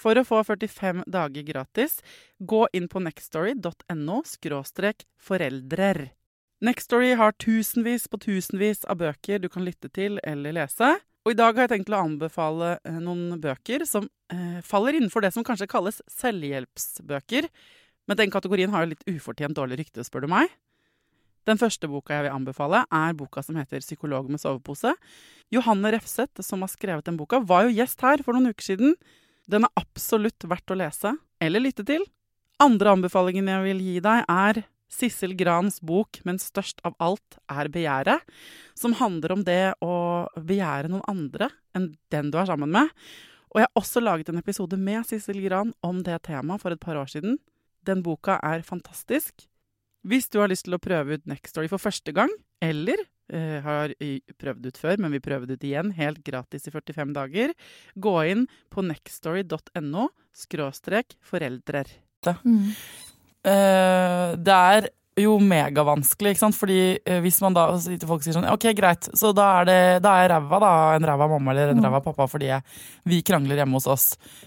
[0.00, 1.98] For å få 45 dager gratis,
[2.38, 4.22] gå inn på nextstory.no
[5.20, 6.00] foreldrer.
[6.60, 10.98] Nextstory har tusenvis på tusenvis av bøker du kan lytte til eller lese.
[11.24, 15.24] Og i dag har jeg tenkt å anbefale eh, noen bøker som eh, faller innenfor
[15.24, 17.48] det som kanskje kalles selvhjelpsbøker.
[18.08, 20.52] Men den kategorien har jo litt ufortjent dårlig rykte, spør du meg.
[21.48, 24.94] Den første boka jeg vil anbefale, er boka som heter 'Psykolog med sovepose'.
[25.50, 28.94] Johanne Refseth, som har skrevet den boka, var jo gjest her for noen uker siden.
[29.48, 32.04] Den er absolutt verdt å lese eller lytte til.
[32.60, 37.68] Andre anbefalingen jeg vil gi deg, er Sissel Grans bok 'Men størst av alt er
[37.68, 38.20] begjæret',
[38.74, 42.90] som handler om det å begjære noen andre enn den du er sammen med.
[43.50, 46.80] Og jeg har også laget en episode med Sissel Gran om det temaet for et
[46.80, 47.38] par år siden.
[47.84, 49.46] Den boka er fantastisk.
[50.06, 52.30] Hvis du har lyst til å prøve ut Nextory for første gang,
[52.64, 53.92] eller eh, har
[54.40, 57.52] prøvd ut før, men vil prøve det ut igjen helt gratis i 45 dager,
[57.96, 61.92] gå inn på nextory.no skråstrek foreldrer.
[63.40, 66.56] Eh, det er jo megavanskelig, ikke sant.
[66.58, 69.78] Fordi eh, hvis man da sitter folk sier sånn Ok, greit, så da er, det,
[70.04, 70.72] da er jeg ræva, da.
[70.96, 72.78] En ræva mamma eller en ræva pappa fordi jeg,
[73.10, 74.06] vi krangler hjemme hos oss.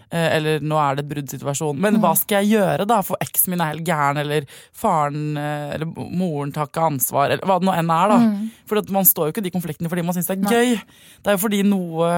[0.10, 1.80] Eh, eller nå er det bruddsituasjon.
[1.84, 3.02] Men hva skal jeg gjøre, da?
[3.06, 4.47] For eksen min er helt gæren, eller
[4.78, 8.19] faren eh, eller moren tar ikke ansvar, eller hva det nå enn er, da.
[8.69, 10.76] For at man står jo ikke i de konfliktene fordi man syns det er gøy.
[11.23, 12.13] Det er jo fordi noe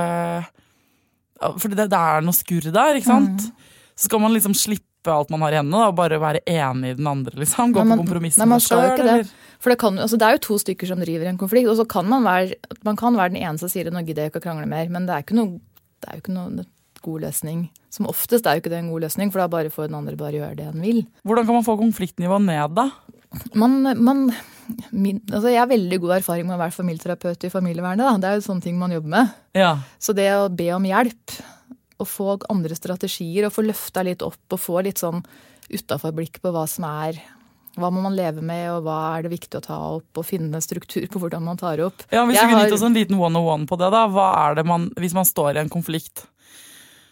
[1.59, 3.49] Fordi det, det er noe skurr der, ikke sant?
[3.95, 6.93] Så skal man liksom slippe alt man har i hendene, da, og bare være enig
[6.93, 7.73] i den andre, liksom.
[7.75, 9.17] Gå Nei, på kompromiss med seg det.
[9.61, 11.87] For det, kan, altså det er jo to stykker som driver en konflikt, og så
[11.89, 14.47] kan man være, man kan være den ene som sier nå gidder jeg ikke å
[14.47, 15.59] krangle mer, men det er, noe,
[16.03, 16.67] det er jo ikke noe
[17.05, 17.65] god løsning.
[17.93, 20.17] Som oftest er jo ikke det en god løsning, for da bare får den andre
[20.19, 21.03] bare gjøre det den vil.
[21.27, 22.89] Hvordan kan man få konfliktnivået ned, da?
[23.57, 24.29] Man, man,
[24.91, 28.05] min, altså jeg har veldig god erfaring med å være familieterapeut i familievernet.
[28.05, 28.15] Da.
[28.21, 29.35] Det er jo sånne ting man jobber med.
[29.57, 29.73] Ja.
[29.99, 31.35] Så det å be om hjelp,
[32.01, 35.23] og få andre strategier, og få løfta litt opp, og få litt sånn
[35.71, 37.21] utaforblikk på hva som er
[37.75, 40.55] hva må man leve med, og hva er det viktig å ta opp, og finne
[40.55, 42.05] en struktur på hvordan man tar opp.
[42.07, 44.05] ja hvis vi du kunne gitt oss en liten one-on-one på det, da.
[44.07, 46.23] Hva er det man, hvis man står i en konflikt?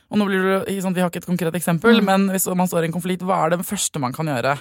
[0.08, 2.06] Og nå blir det, sånn, Vi har ikke et konkret eksempel, Mm.
[2.06, 4.58] men hvis man står i en konflikt, hva er det første man kan gjøre?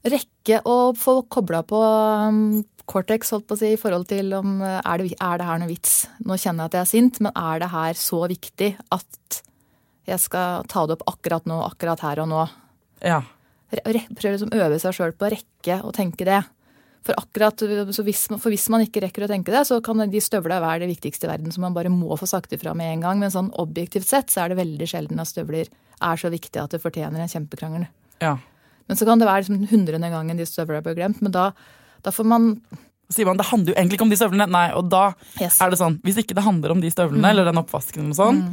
[0.00, 4.58] rekke å få kobla på um, cortex, holdt på å si, i forhold til om
[4.66, 5.94] er det, er det her noe vits.
[6.26, 9.42] Nå kjenner jeg at jeg er sint, men er det her så viktig at
[10.10, 12.44] jeg skal ta det opp akkurat nå, akkurat her og nå?
[13.06, 13.20] Ja.
[13.70, 16.40] Prøve liksom øve seg sjøl på å rekke å tenke det.
[17.06, 17.56] For akkurat,
[17.94, 20.58] så hvis, man- for hvis man ikke rekker å tenke det, så kan de støvla
[20.60, 23.18] være det viktigste i verden, som man bare må få sagt ifra med en gang.
[23.22, 26.74] Men sånn objektivt sett så er det veldig sjelden at støvler er så viktig at
[26.74, 27.86] det fortjener en kjempekrangel.
[28.20, 28.36] ja.
[28.90, 31.20] Men så kan det være liksom hundrede gangen de støvla blir glemt.
[31.22, 31.52] Men da,
[32.04, 32.52] da får man
[33.10, 34.46] sier man det handler jo egentlig ikke om de støvlene.
[34.50, 35.60] Nei, og da Yes.
[35.60, 38.38] er det sånn, hvis ikke det handler om de støvlene, eller den oppvasken og sånn,
[38.44, 38.52] mm.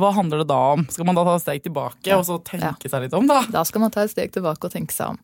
[0.00, 0.84] hva handler det da om?
[0.92, 3.40] Skal man da ta et steg tilbake og så tenke seg litt om, da?
[3.48, 5.18] Da skal man ta et steg tilbake og tenke seg om.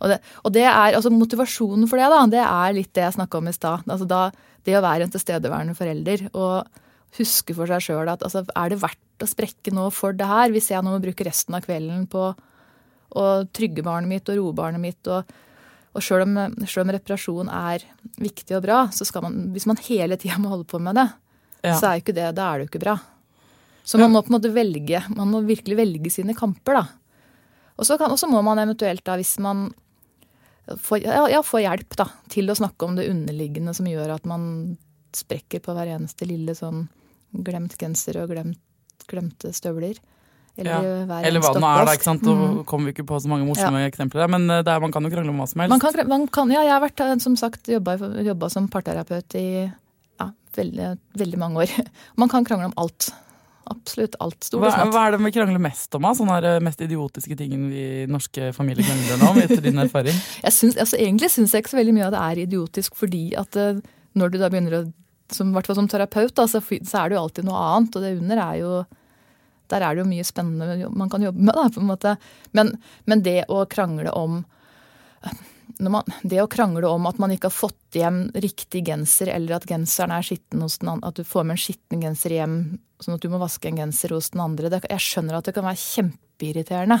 [0.00, 3.16] Og det, og det er, altså Motivasjonen for det da, det er litt det jeg
[3.16, 3.86] snakka om i stad.
[3.88, 4.22] Altså da,
[4.66, 6.82] det å være en tilstedeværende forelder og
[7.16, 10.52] huske for seg sjøl at altså, er det verdt å sprekke nå for det her,
[10.52, 12.28] hvis jeg nå må bruke resten av kvelden på
[13.16, 15.00] å trygge barnet mitt og roe barnet mitt.
[15.08, 15.24] og
[15.96, 17.84] og sjøl om, om reparasjon er
[18.20, 21.08] viktig og bra, så skal man, hvis man hele tida må holde på med det,
[21.64, 21.74] Ja.
[21.80, 22.98] så er jo ikke det, da er det jo ikke bra.
[23.86, 26.84] Så man må på en måte velge, man må virkelig velge sine kamper, da.
[27.78, 29.68] Og så, må man eventuelt, da, hvis man
[30.66, 34.76] får, ja, får hjelp da, til å snakke om det underliggende som gjør at man
[35.16, 36.88] sprekker på hver eneste lille sånn
[37.46, 38.60] glemt genser og glemt,
[39.10, 39.98] glemte støvler.
[40.56, 41.18] Eller, Ja.
[41.20, 41.96] Eller hva det nå er, da.
[41.98, 42.24] ikke sant?
[42.24, 44.94] Da kommer vi ikke på så mange morsomme eksempler der, men eh, det er, man
[44.94, 45.74] kan jo krangle om hva som helst.
[45.74, 49.46] Man kan, man kan, ja, jeg har vært, eh, som sagt, jobba, som parterapeut i
[49.66, 50.90] ja, veldig,
[51.20, 51.76] veldig mange år.
[52.20, 53.10] Man kan krangle om alt.
[53.68, 54.38] Absolutt alt.
[54.46, 56.06] Stort Hva, hva er det vi krangler mest om?
[56.16, 60.16] Sånne her, eh, mest idiotiske tingen vi norske familier krangler om, etter din erfaring?
[60.46, 63.58] Syns, altså, egentlig syns jeg ikke så veldig mye av det er idiotisk, fordi at
[64.16, 64.86] når du da begynner å
[65.34, 67.96] som, hvert fall som terapeut, da, så, så er det jo alltid noe annet.
[67.98, 68.72] Og det under er jo
[69.72, 72.16] Der er det jo mye spennende man kan jobbe med, da, på en måte.
[72.56, 74.42] Men, men det å krangle om
[75.78, 79.58] når man, det å krangle om at man ikke har fått hjem riktig genser, eller
[79.58, 82.56] at genseren er skitten hos den andre, at du får med en skitten genser hjem,
[83.02, 85.56] sånn at du må vaske en genser hos den andre, det, jeg skjønner at det
[85.56, 87.00] kan være kjempeirriterende.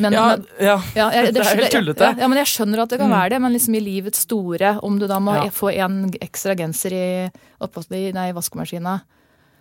[0.00, 0.76] Men, Ja, men, ja.
[0.96, 2.08] ja, jeg, det er helt tullete.
[2.16, 4.96] Ja, men jeg skjønner at det kan være det, men liksom i livets store, om
[5.00, 8.94] du da må få en ekstra genser i, i vaskemaskina,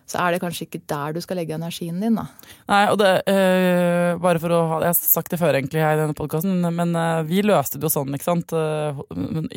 [0.09, 2.25] så er det kanskje ikke der du skal legge energien din, da.
[2.69, 5.95] Nei, og det, øh, bare for å ha, Jeg har sagt det før egentlig her
[5.95, 8.53] i denne podkasten, men øh, vi løste det jo sånn, ikke sant.
[8.53, 8.99] eh,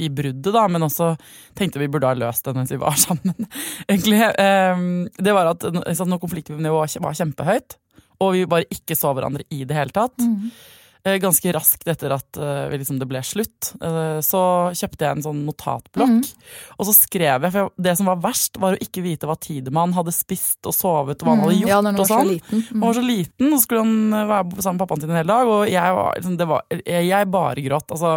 [0.07, 1.13] I bruddet, da, men også
[1.59, 3.49] tenkte vi burde ha løst det mens vi var sammen.
[3.89, 4.23] egentlig.
[4.23, 4.87] Øh,
[5.19, 7.79] det var at sant, når konfliktnivået var kjempehøyt,
[8.23, 10.15] og vi bare ikke så hverandre i det hele tatt.
[10.23, 10.75] eh,
[11.23, 14.41] Ganske raskt etter at eh, liksom det ble slutt, eh, så
[14.75, 16.31] kjøpte jeg en sånn notatblokk.
[16.79, 19.95] Og så skrev jeg, for det som var verst, var å ikke vite hva Tidemann
[19.95, 21.71] hadde spist og sovet, og hva han hadde gjort.
[21.71, 22.33] ja, når han og var så sånn.
[22.35, 22.65] liten.
[22.67, 22.75] Mm.
[22.75, 25.21] Han var så liten, og så skulle han eh, være sammen med pappaen sin en
[25.21, 25.55] hel dag.
[25.55, 27.97] Og jeg, var, liksom, det var, jeg, bare gråt.
[27.97, 28.15] Altså,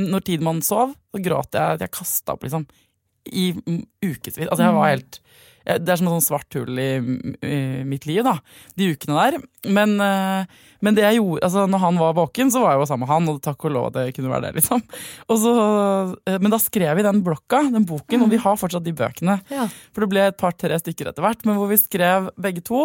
[0.00, 1.76] når Tidemann sov, så gråt jeg.
[1.76, 2.64] at Jeg kasta opp liksom
[3.30, 4.46] i mm, ukevis.
[4.48, 5.26] Altså, jeg var helt jeg-
[5.78, 6.90] det er som et sånn svart hull i,
[7.46, 8.38] i mitt liv, da.
[8.78, 9.38] De ukene der.
[9.70, 12.88] Men, eh, men det jeg gjorde, altså når han var våken, så var jeg jo
[12.88, 14.82] sammen med han, og takk og lov at det kunne være det, liksom.
[15.28, 15.54] Og så,
[16.26, 19.36] eh, men da skrev vi den blokka, den boken, og vi har fortsatt de bøkene.
[19.52, 19.68] Ja.
[19.92, 22.82] For det ble et par-tre stykker etter hvert, men hvor vi skrev begge to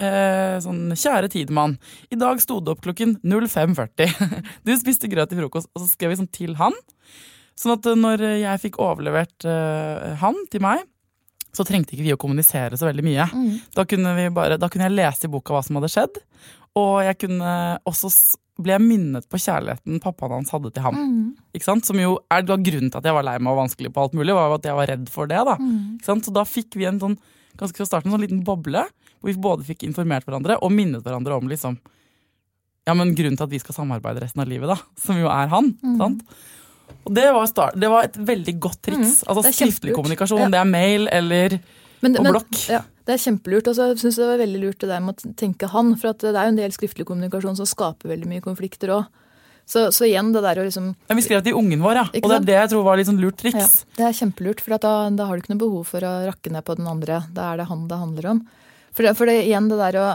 [0.00, 1.76] eh, sånn Kjære Tidemann,
[2.10, 4.12] i dag sto det opp klokken 05.40.
[4.66, 6.76] Du spiste grøt til frokost, og så skrev vi sånn til han.
[7.56, 10.84] Sånn at eh, når jeg fikk overlevert uh, han til meg,
[11.56, 13.26] så trengte ikke vi å kommunisere så veldig mye.
[13.76, 16.20] Da, kunne vi bare, da kunne jeg lese i boka hva som hadde skjedd,
[16.76, 17.52] og jeg kunne
[17.88, 18.12] også
[18.56, 20.94] ble jeg minnet på kjærligheten pappaen hans hadde til ham.
[21.56, 21.84] Ikke sant?
[21.88, 24.32] Som jo er grunnen til at jeg var lei meg og vanskelig på alt mulig,
[24.36, 25.42] var at jeg var redd for det.
[25.44, 25.56] da.
[25.96, 26.24] Ikke sant?
[26.24, 27.18] Så da fikk vi en sånn,
[27.60, 28.86] ganske fra starten en sånn liten boble,
[29.20, 31.76] hvor vi både fikk informert hverandre og minnet hverandre om liksom
[32.86, 34.76] ja, men grunnen til at vi skal samarbeide resten av livet, da.
[35.02, 35.72] Som jo er han.
[35.98, 36.22] sant?
[37.06, 39.20] Og det var, start, det var et veldig godt triks.
[39.26, 40.48] altså er Skriftlig kommunikasjon, Ja.
[40.50, 41.60] det er mail eller
[42.02, 42.68] Men, Og men- blokk.
[42.68, 43.68] Ja, det er kjempelurt.
[43.68, 45.94] Og så syns jeg det var veldig lurt det der med å tenke han.
[45.96, 49.06] For at det er jo en del skriftlig kommunikasjon som skaper veldig mye konflikter òg.
[49.66, 52.04] Så, så igjen det der å liksom ja, Vi skrev til ungen vår, ja.
[52.22, 53.56] Og det er det jeg tror var litt sånn lurt triks.
[53.56, 56.12] Ja, det er kjempelurt, for at da, da har du ikke noe behov for å
[56.26, 57.24] rakke ned på den andre.
[57.34, 58.46] Da er det han det handler om.
[58.94, 60.06] For det, for det igjen det der å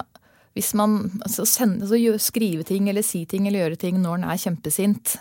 [0.55, 4.23] Hvis man altså, sende, altså, skrive ting eller si ting eller gjøre ting når en
[4.31, 5.17] er kjempesint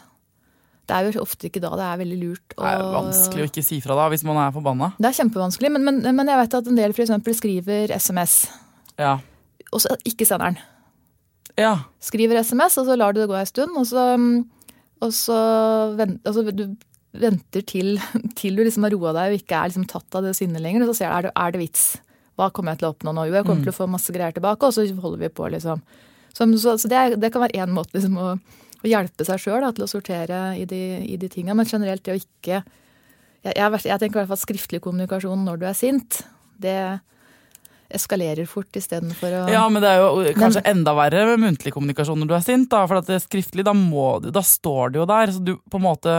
[0.91, 3.49] Det er jo ofte ikke da det er veldig lurt å Det er vanskelig å
[3.53, 4.91] ikke si fra da, hvis man er forbanna.
[4.99, 7.15] Det er kjempevanskelig, men, men, men jeg vet at en del f.eks.
[7.39, 8.35] skriver SMS,
[8.99, 9.15] Ja.
[9.71, 10.59] og så ikke sender den.
[11.63, 11.77] ja.
[12.03, 14.05] skriver SMS, og så lar du det gå en stund, og så,
[15.01, 15.39] og så
[15.97, 16.67] vent, altså, du
[17.21, 17.97] venter til,
[18.39, 20.85] til du liksom har roa deg og ikke er liksom tatt av det sinnet lenger,
[20.85, 21.85] og så ser du er det, er det vits.
[22.39, 23.25] Hva kommer jeg til å oppnå nå?
[23.29, 25.83] Jo, jeg kommer til å få masse greier tilbake, og så holder vi på, liksom.
[26.33, 28.29] Så, så, så det, det kan være én måte liksom, å,
[28.85, 32.15] å hjelpe seg sjøl til å sortere i de, i de tinga, men generelt det
[32.15, 32.63] å ikke
[33.43, 36.21] jeg, jeg, jeg tenker i hvert fall skriftlig kommunikasjon når du er sint,
[36.61, 36.77] det
[37.91, 42.21] eskalerer fort istedenfor å Ja, men det er jo kanskje enda verre med muntlig kommunikasjon
[42.23, 42.69] når du er sint.
[42.71, 45.33] Da, for at det er skriftlig, da, må, du- da står det jo der.
[45.35, 46.15] Så du på en måte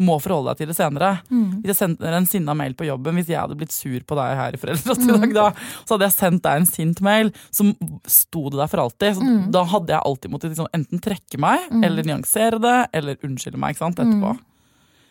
[0.00, 1.10] må forholde deg til det senere.
[1.28, 4.34] Hvis jeg sender en sinna mail på jobben, hvis jeg hadde blitt sur på deg
[4.38, 5.46] her i Foreldrenes dag, da,
[5.84, 7.68] så hadde jeg sendt deg en sint mail, så
[8.08, 9.18] sto det der for alltid.
[9.20, 13.60] Så Da hadde jeg alltid måttet liksom, enten trekke meg, eller nyansere det, eller unnskylde
[13.60, 14.36] meg ikke sant, etterpå.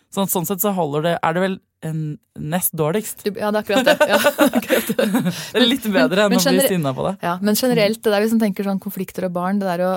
[0.09, 1.99] Sånn, sånn sett så holder det Er det vel en
[2.41, 3.21] nest dårligst?
[3.29, 4.07] Ja, det er akkurat det.
[4.09, 4.17] Ja,
[4.57, 5.33] akkurat det.
[5.53, 7.11] er litt bedre enn å bli sinna på det.
[7.21, 9.91] Ja, men generelt, det der hvis man tenker sånn konflikter og barn, det der å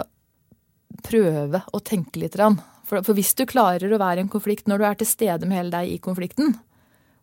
[1.02, 2.36] prøve å tenke litt.
[2.36, 2.60] grann.
[2.92, 5.48] For, for hvis du klarer å være i en konflikt når du er til stede
[5.48, 6.58] med hele deg i konflikten,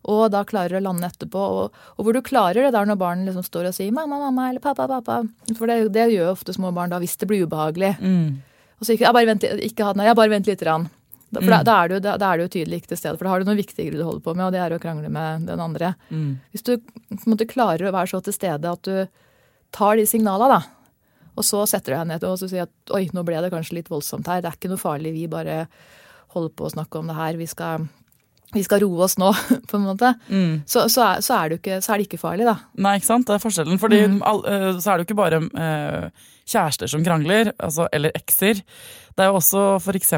[0.09, 3.25] og da klarer å lande etterpå, og, og hvor du klarer det der når barn
[3.27, 5.27] liksom står og sier 'mamma, mamma' eller 'pappa, pappa',
[5.59, 7.91] for det, det gjør ofte små barn da hvis det blir ubehagelig.
[8.79, 10.63] Og så ikke, jeg bare vent, ikke ha den ja, bare vent litt.
[10.65, 10.89] Rann.
[11.29, 13.27] Da, for da, da, er du, da, da er du tydelig ikke til stede, for
[13.27, 15.45] da har du noe viktigere du holder på med, og det er å krangle med
[15.45, 15.91] den andre.
[16.49, 19.05] Hvis du på en måte klarer å være så til stede at du
[19.75, 20.61] tar de signalene da.
[21.39, 23.79] Og så setter du deg ned og så sier at oi, nå ble det kanskje
[23.79, 24.43] litt voldsomt her.
[24.43, 25.63] Det er ikke noe farlig, vi bare
[26.35, 27.37] holder på å snakke om det her.
[27.39, 27.85] Vi skal,
[28.53, 29.29] vi skal roe oss nå,
[29.69, 30.13] på en måte.
[30.67, 32.57] Så, så, er, så, er ikke, så, er det ikke farlig, da.
[32.83, 33.27] Nei, ikke sant.
[33.29, 33.79] Det er forskjellen.
[33.81, 38.13] Fordi all, eh, så er det jo ikke bare uh, kjærester som krangler, altså, eller
[38.19, 38.59] ekser.
[39.15, 40.13] Det er jo også f.eks.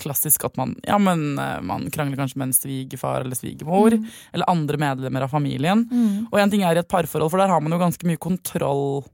[0.00, 4.00] klassisk at man, ja, men, eh, man krangler kanskje med en svigerfar eller svigermor.
[4.32, 5.84] Eller andre medlemmer av familien.
[6.32, 9.04] Og en ting er i et parforhold, for der har man jo ganske mye kontroll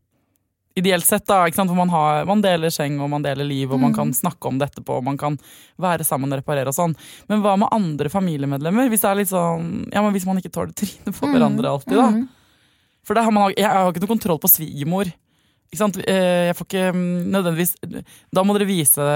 [0.77, 1.71] ideelt sett, da, ikke sant?
[1.71, 4.57] for man, har, man deler seng og man deler liv, og man kan snakke om
[4.59, 5.37] det etterpå, og man kan
[5.81, 6.97] være sammen og reparere og sånn.
[7.31, 8.89] Men hva med andre familiemedlemmer?
[8.91, 11.95] Hvis det er litt sånn, ja, men hvis man ikke tåler trynet på hverandre alltid,
[12.01, 12.09] da.
[13.05, 15.11] For der har man, jeg har ikke noe kontroll på svigermor.
[15.71, 15.99] Ikke sant?
[16.09, 17.73] Eh, Jeg får ikke mm, nødvendigvis
[18.33, 19.07] Da må dere vise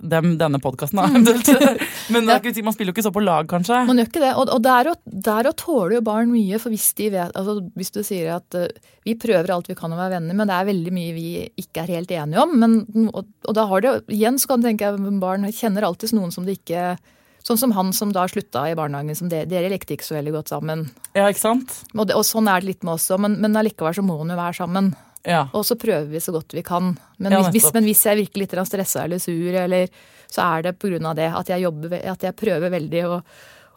[0.00, 1.82] dem denne podkasten, da, eventuelt.
[2.08, 3.86] Men det er ikke- man spiller jo ikke så på lag, kanskje.
[3.86, 4.32] Man gjør ikke det.
[4.36, 6.58] Og, og der, der og tåler jo barn mye.
[6.58, 8.66] For hvis de vet altså Hvis du sier at uh,
[9.04, 11.28] vi prøver alt vi kan å være venner, men det er veldig mye vi
[11.60, 12.58] ikke er helt enige om.
[12.58, 16.12] Men, og, og da har det igjen så kan du tenke at barn kjenner alltid
[16.16, 16.96] noen som de ikke
[17.40, 19.16] Sånn som han som da slutta i barnehagen.
[19.16, 20.90] som Dere, dere lekte ikke så veldig godt sammen.
[21.16, 21.72] Ja, ikke sant?
[21.94, 24.18] Og, det, og sånn er det litt med oss òg, men, men allikevel så må
[24.20, 24.90] hun jo være sammen.
[25.26, 25.48] Ja.
[25.52, 26.94] Og så prøver vi så godt vi kan.
[27.18, 29.88] Men, Ja, hvis, men hvis jeg virker litt stressa eller sur, eller,
[30.30, 31.14] så er det pga.
[31.14, 33.22] det at jeg, jobber, at jeg prøver veldig å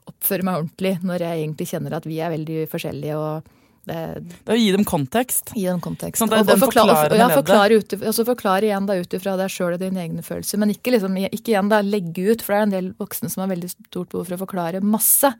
[0.07, 3.15] oppføre meg ordentlig når jeg egentlig kjenner at vi er veldig forskjellige.
[3.17, 3.43] og
[3.85, 3.97] det,
[4.45, 5.51] Det er å gi dem kontekst.
[5.55, 6.21] Gi dem kontekst.
[6.21, 9.35] Sånn, Og- og forklare, og, ja, forklare ut, og så forklare igjen da ut ifra
[9.35, 10.57] deg sjøl og dine egne følelser.
[10.57, 13.41] Men ikke, liksom, ikke igjen da legge ut, for det er en del voksne som
[13.47, 15.33] har veldig stort behov for å forklare masse.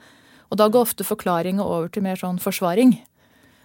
[0.52, 3.00] Og da går ofte forklaringa over til mer sånn forsvaring.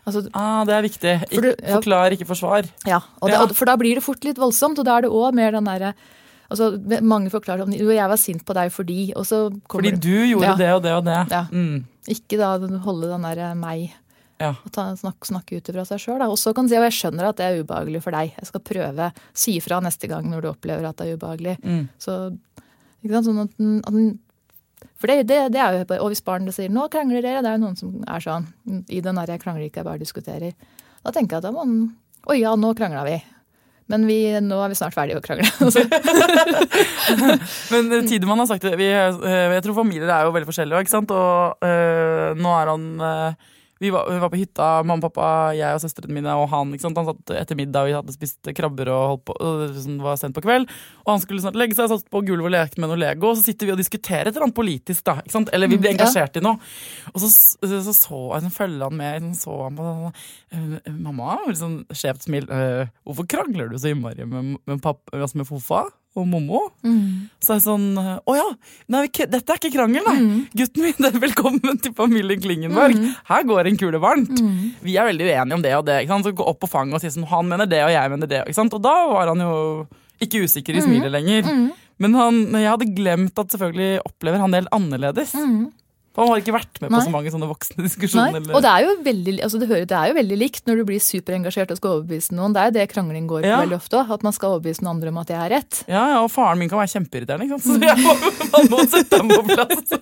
[0.09, 1.14] Altså, Ah, det er viktig.
[1.35, 1.75] For du- ja.
[1.77, 2.68] forklar, ikke forsvar.
[2.87, 3.42] Ja, og det, Ja.
[3.44, 5.64] og, for da blir det fort litt voldsomt, og da er det òg mer den
[5.64, 5.94] derre
[6.51, 10.09] altså, Mange forklarer sånn Jo, jeg var sint på deg fordi Og så Fordi du
[10.27, 10.55] gjorde Ja.
[10.57, 11.31] det og det og det.
[11.31, 11.44] Ja.
[11.53, 11.85] Mm.
[12.09, 13.92] Ikke da holde den derre meg
[14.40, 14.51] Ja.
[14.64, 16.23] og ta, snakke, snakke ut ifra seg sjøl.
[16.31, 18.33] Og så kan du si og jeg skjønner at det er ubehagelig for deg.
[18.38, 19.12] Jeg skal prøve.
[19.35, 21.59] Si ifra neste gang når du opplever at det er ubehagelig.
[21.61, 21.88] Mm.
[21.99, 22.38] Så,
[23.05, 24.18] sånn at, den- at den-
[24.98, 27.58] For det, det, det er jo Og hvis barnet sier 'nå krangler dere', det er
[27.58, 28.48] jo noen som er sånn
[28.88, 30.54] i den der 'jeg krangler ikke, jeg bare diskuterer'.
[31.04, 31.96] Da tenker jeg at da må man
[32.28, 33.22] Oi, ja, nå krangla vi.
[33.88, 35.48] Men vi, nå er vi snart ferdige å krangle.
[35.64, 35.80] Altså,
[37.72, 38.74] Men Tidemann har sagt det.
[38.76, 40.82] Vi, eh, jeg tror familier er jo veldig forskjellige.
[40.84, 41.14] Ikke sant?
[41.14, 43.48] Og øh, nå er han eh,
[43.79, 46.73] vi, var, vi var på hytta, mamma, pappa, jeg og søstrene mine og han.
[46.75, 50.37] Han satt etter middag, og vi hadde spist krabber og holdt på, liksom var sent
[50.37, 50.69] på kveld.
[51.05, 53.31] Og han skulle snart legge seg, satt på gulvet og lekte med noe Lego.
[53.33, 55.19] Og så sitter vi og diskuterer et eller annet politisk, da.
[55.23, 55.53] Ikke sant?
[55.55, 56.59] Eller vi blir Mm, engasjert i noe.
[57.14, 59.87] Og så så, så, så jeg, så følger han med, så, så han på
[60.53, 62.49] eh, Mamma, litt sånn skjevt smil.
[62.51, 65.85] eh, hvorfor krangler du så innmari med, med, pappa, altså med Fofa
[66.16, 66.61] og Mommo?
[67.44, 68.47] Så er det sånn Å ja!
[68.90, 70.47] Nei, dette er ikke krangel, nei!
[70.57, 72.97] Gutten min, det er velkommen til familien Klingenberg.
[73.29, 74.33] Her går en kule varmt.
[74.83, 76.01] Vi er veldig uenige om det og det.
[76.03, 76.25] Ikke sant?
[76.27, 78.40] Så gå opp på fanget og si sånn Han mener det, og jeg mener det.
[78.49, 78.75] Ikke sant?
[78.75, 79.87] Og da var han jo
[80.25, 81.47] ikke usikker i smilet lenger.
[81.99, 85.33] Men han, jeg hadde glemt at selvfølgelig opplever han det helt annerledes.
[86.16, 87.03] For han har ikke vært med på Nei.
[87.05, 88.40] så mange sånne voksne diskusjoner.
[88.42, 88.55] Nei.
[88.57, 90.85] og det er, jo veldig, altså det, hører, det er jo veldig likt når du
[90.88, 92.57] blir superengasjert og skal overbevise noen.
[92.57, 93.61] Det er jo det krangling går på Ja.
[93.62, 94.03] veldig ofte.
[94.16, 95.83] At man skal overbevise noen andre om at jeg har rett.
[95.87, 97.68] Ja, ja, og faren min kan være kjempeirriterende, ikke sant?
[97.68, 98.16] så jeg må,
[98.57, 99.94] man må sette ham på plass.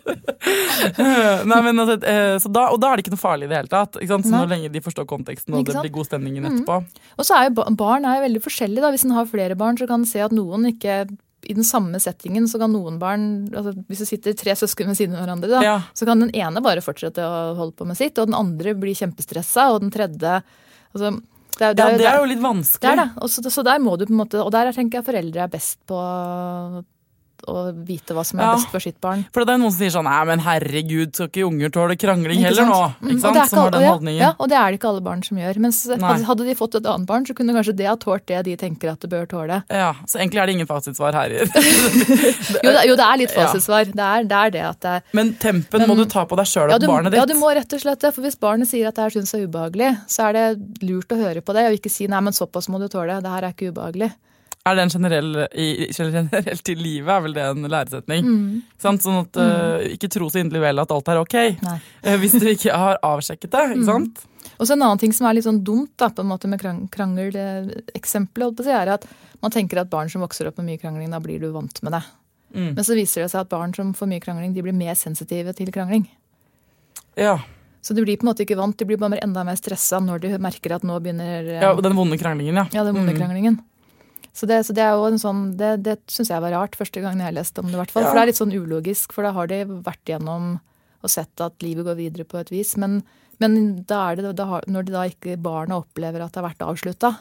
[1.50, 3.60] Nei, men altså, eh, så da, og da er det ikke noe farlig i det
[3.60, 4.28] hele tatt, ikke sant?
[4.28, 6.80] så når lenge de forstår konteksten og det blir god stemning etterpå.
[7.18, 8.84] Og så er jo barn er jo veldig forskjellige.
[8.84, 8.92] da.
[8.94, 11.04] Hvis en har flere barn, så kan en se at noen ikke
[11.46, 14.98] i den samme settingen så kan noen barn altså Hvis det sitter tre søsken ved
[14.98, 15.76] siden av hverandre, da, Ja.
[15.94, 18.94] så kan den ene bare fortsette å holde på med sitt, og den andre blir
[18.98, 20.42] kjempestressa, og den tredje
[20.92, 21.14] altså,
[21.56, 22.82] det er, Ja, det er jo litt vanskelig.
[22.84, 23.08] Det er det.
[23.22, 25.48] Og så, så der må du på en måte Og der tenker jeg foreldre er
[25.48, 25.96] best på
[27.46, 28.52] å vite hva som er Ja.
[28.56, 29.24] best for sitt barn.
[29.32, 32.40] For det er noen som sier sånn Nei, men herregud, skal ikke unger tåle krangling
[32.46, 32.78] heller nå?
[33.02, 33.36] Mm, Ikke sant?
[33.36, 34.20] Ikke er Som har den holdningen.
[34.20, 35.58] Ja, og det er det ikke alle barn som gjør.
[35.58, 36.22] Mens Nei.
[36.22, 38.92] hadde, de fått et annet barn, så kunne kanskje det ha tålt det de tenker
[38.92, 39.62] at det bør tåle.
[39.70, 41.28] Ja, Så egentlig er det ingen fasitsvar her.
[42.66, 43.52] Jo, det, jo, det er litt Ja.
[43.52, 46.70] Det, er, det er det at det Men tempen må du ta på deg sjøl
[46.70, 47.18] ja og du, barnet ditt.
[47.20, 48.12] ja, du må rett og slett det.
[48.14, 51.18] For hvis barnet sier at det her syns er ubehagelig, så er det lurt å
[51.20, 53.20] høre på det, og ikke si nei, men såpass må du tåle.
[53.22, 54.12] Det her er ikke ubehagelig.
[54.66, 58.24] Er det en generell, i, generelt i livet, er vel det en læresetning?
[58.26, 58.62] Mm.
[58.82, 59.04] Sant?
[59.04, 61.36] Sånn at eh, ikke tro så inderlig vel at alt er ok.
[61.38, 63.62] Eh, hvis du ikke har avsjekket det.
[63.76, 64.24] ikke sant?
[64.56, 66.58] Og så en annen ting som er litt sånn dumt da, på en måte med
[66.62, 69.06] krang krangeleksempelet, holdt på å si, er at
[69.44, 71.94] man tenker at barn som vokser opp med mye krangling, da blir du vant med
[71.96, 72.02] det.
[72.56, 72.70] Mm.
[72.78, 75.52] Men så viser det seg at barn som får mye krangling, de blir mer sensitive
[75.58, 76.06] til krangling.
[77.20, 77.38] Ja.
[77.84, 80.24] Så de blir på en måte ikke vant, de blir bare enda mer stressa når
[80.24, 82.66] de merker at nå begynner eh, ja, Den vonde kranglingen, ja.
[82.72, 83.20] ja, den vonde Mm.
[83.20, 83.58] kranglingen.
[84.36, 87.00] Så det, så det er jo en sånn, det, det syns jeg var rart første
[87.00, 87.76] gangen jeg leste om det.
[87.78, 88.04] i hvert fall.
[88.04, 88.10] Ja.
[88.10, 90.58] For det er litt sånn ulogisk, for da har de vært gjennom
[91.04, 92.74] og sett at livet går videre på et vis.
[92.80, 92.98] Men,
[93.40, 93.56] men
[93.88, 96.64] da er det, da, har- når det da ikke barna opplever at det har vært
[96.66, 97.14] avslutta,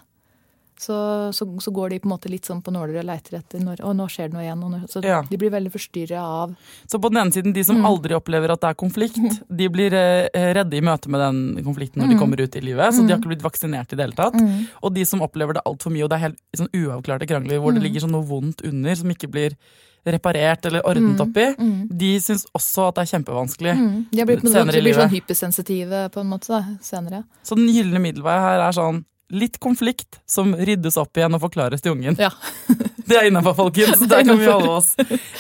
[0.80, 3.60] så, så, så går de på en måte litt sånn på nåler og leiter etter
[3.64, 4.64] når, Og nå skjer det noe igjen.
[4.64, 5.22] Og nå, så Ja.
[5.30, 6.56] de blir veldig forstyrra av
[6.88, 7.86] Så på den ene siden, de som Mm.
[7.86, 12.02] aldri opplever at det er konflikt, de blir eh, redde i møte med den konflikten
[12.02, 12.20] når de Mm.
[12.20, 12.94] kommer ut i livet.
[12.94, 14.36] Så de har ikke blitt vaksinert i det hele tatt.
[14.84, 17.74] Og de som opplever det altfor mye, og det er helt sånn uavklarte krangler hvor
[17.74, 17.88] det Mm.
[17.92, 19.56] ligger sånn noe vondt under som ikke blir
[20.06, 21.56] reparert eller ordnet opp i,
[21.90, 23.74] de syns også at det er kjempevanskelig.
[23.76, 24.06] Mm.
[24.12, 27.24] De blir, Senere i de blir sånn hypersensitive på en måte da, senere.
[27.44, 29.04] Så den gylne middelvei her er sånn
[29.34, 32.18] litt konflikt som ryddes opp igjen og forklares til ungen.
[32.22, 32.30] Ja.
[33.06, 34.02] Det er innafor, folkens.
[34.12, 34.96] Der kan vi holde oss.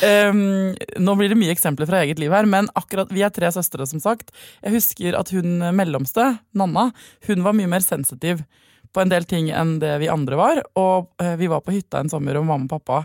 [0.05, 3.49] Um, nå blir det mye eksempler fra eget liv her, men akkurat, vi er tre
[3.53, 4.29] søstre, som sagt.
[4.61, 6.27] Jeg husker at hun mellomste,
[6.57, 6.91] Nanna,
[7.25, 8.43] hun var mye mer sensitiv
[8.93, 10.61] på en del ting enn det vi andre var.
[10.77, 13.01] Og uh, vi var på hytta en sommer, og mamma og pappa,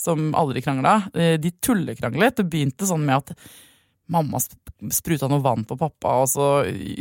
[0.00, 2.40] som aldri krangla, uh, de tullekranglet.
[2.42, 3.36] Det begynte sånn med at
[4.12, 4.60] mamma sp-
[4.92, 6.48] spruta noe vann på pappa, og så,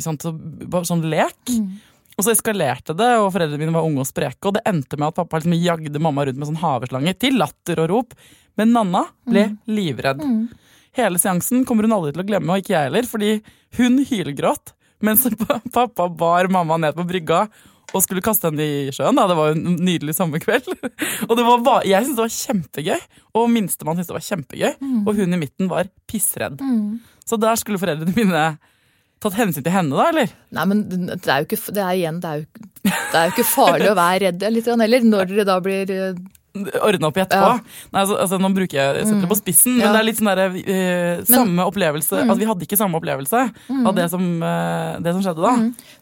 [0.03, 1.51] sånt, så sånn lek.
[2.18, 4.45] Og så eskalerte det, og foreldrene mine var unge og spreke.
[4.49, 7.82] Og det endte med at pappa liksom jagde mamma rundt med sånn haveslange til latter
[7.84, 8.16] og rop.
[8.59, 10.22] Men Nanna ble livredd.
[10.93, 13.32] Hele seansen kommer hun aldri til å glemme, og ikke jeg heller, fordi
[13.80, 15.26] hun hylgråt mens
[15.74, 17.47] pappa bar mamma ned på brygga
[17.93, 19.18] og skulle kaste henne i sjøen.
[19.18, 19.26] Da.
[19.30, 20.70] Det var jo en nydelig sommerkveld.
[21.30, 23.03] Og det var bare, jeg syntes det var kjempegøy,
[23.38, 24.72] og minstemann syntes det var kjempegøy.
[25.03, 26.64] Og hun i midten var pissredd.
[27.28, 28.45] Så der skulle foreldrene mine
[29.24, 30.38] tatt hensyn til henne, da, eller?
[30.55, 33.36] Nei, men det er jo ikke, det er igjen, det er jo, det er jo
[33.36, 37.24] ikke farlig å være redd litt heller, når dere da blir eh, ordne opp i
[37.24, 37.49] etterpå.
[37.49, 37.53] Ja.
[37.57, 37.88] Mm.
[37.93, 40.19] Nei, altså, altså, nå bruker jeg jeg setter det på spissen, men det er litt
[40.19, 43.41] sånn derre eh, Samme opplevelse Altså, vi hadde ikke samme opplevelse
[43.74, 45.53] av det som, eh, det som skjedde da.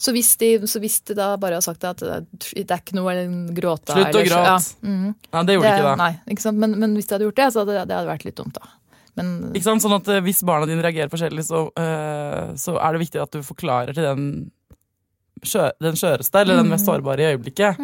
[0.02, 2.20] Så hvis, de, så hvis de da bare har sagt at det
[2.52, 3.16] det er ikke noe
[3.56, 4.44] gråte Slutt å gråte.
[4.52, 5.08] Ja, mm.
[5.32, 5.96] Nei, det gjorde de ikke da.
[6.02, 6.62] Nei, ikke sant?
[6.62, 8.76] Men, men hvis de hadde gjort det, så hadde det hadde vært litt dumt, da.
[9.20, 9.84] Men Ikke sant?
[9.84, 13.32] Sånn at eh, Hvis barna dine reagerer forskjellig, så, uh, så er det viktig at
[13.36, 14.26] du forklarer til den,
[15.44, 17.82] skjø, den skjøreste, eller den mest sårbare i øyeblikket,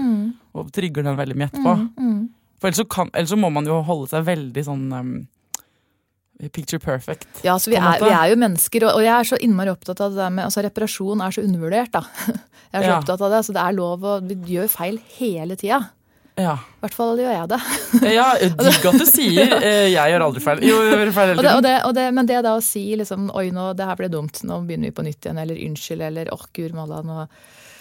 [0.55, 1.73] og trygger den veldig mye etterpå.
[2.57, 5.11] For ellers så, kan, ellers så må man jo holde seg veldig sånn um,
[6.53, 7.27] picture perfect.
[7.45, 10.13] ja, så vi er, vi er jo mennesker, og jeg er så innmari opptatt av
[10.13, 12.03] det der med altså Reparasjon er så undervurdert, da.
[12.67, 12.97] Jeg er så Ja.
[12.99, 13.37] opptatt av det.
[13.47, 15.77] Så det er lov å Vi gjør feil hele tida.
[16.37, 16.53] Ja.
[16.61, 17.59] I hvert fall gjør jeg det.
[18.13, 18.27] ja
[18.61, 20.61] Digg at du sier eh, 'jeg gjør aldri feil'.
[20.61, 21.55] Jo, jeg gjør feil hele tiden.
[21.55, 24.09] og det, og det, men det da å si liksom Oi, nå, det her ble
[24.13, 24.43] dumt.
[24.45, 25.41] Nå begynner vi på nytt igjen.
[25.41, 26.05] Eller unnskyld.
[26.09, 27.01] Eller åh, gud malla.
[27.01, 27.25] Nå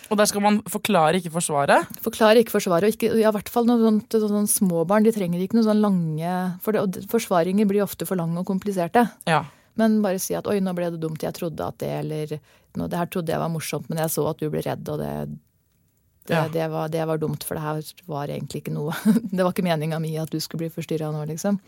[0.08, 1.82] Og der skal man forklare, ikke forsvare.
[2.00, 2.88] Forklare, ikke forsvare.
[2.88, 4.86] Og ikke, ja, i hvert fall noen sånn, til sånne små.
[4.88, 6.34] De trenger ikke noen sånn lange
[6.64, 9.04] For det, forsvaringer blir ofte for lange og kompliserte.
[9.28, 9.44] Ja.
[9.76, 12.38] Men bare si at oi, nå ble det dumt, jeg trodde at det, eller
[12.76, 15.02] nå, det her trodde jeg var morsomt, men jeg så at du ble redd, og
[15.02, 15.10] det,
[16.34, 16.48] Ja.
[16.52, 18.94] det, var, det var dumt, for det her var egentlig ikke noe
[19.36, 21.60] Det var ikke meninga mi at du skulle bli forstyrra nå, liksom.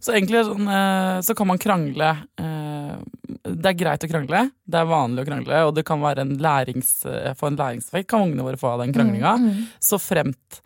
[0.00, 2.08] Så egentlig sånn, eh, så kan man krangle.
[2.38, 2.94] eh,
[3.42, 6.36] Det er greit å krangle, det er vanlig å krangle, og det kan være en
[6.38, 9.34] lærings, eh, få en læringseffekt, kan ungene våre få av den kranglinga.
[9.82, 10.60] Så fremt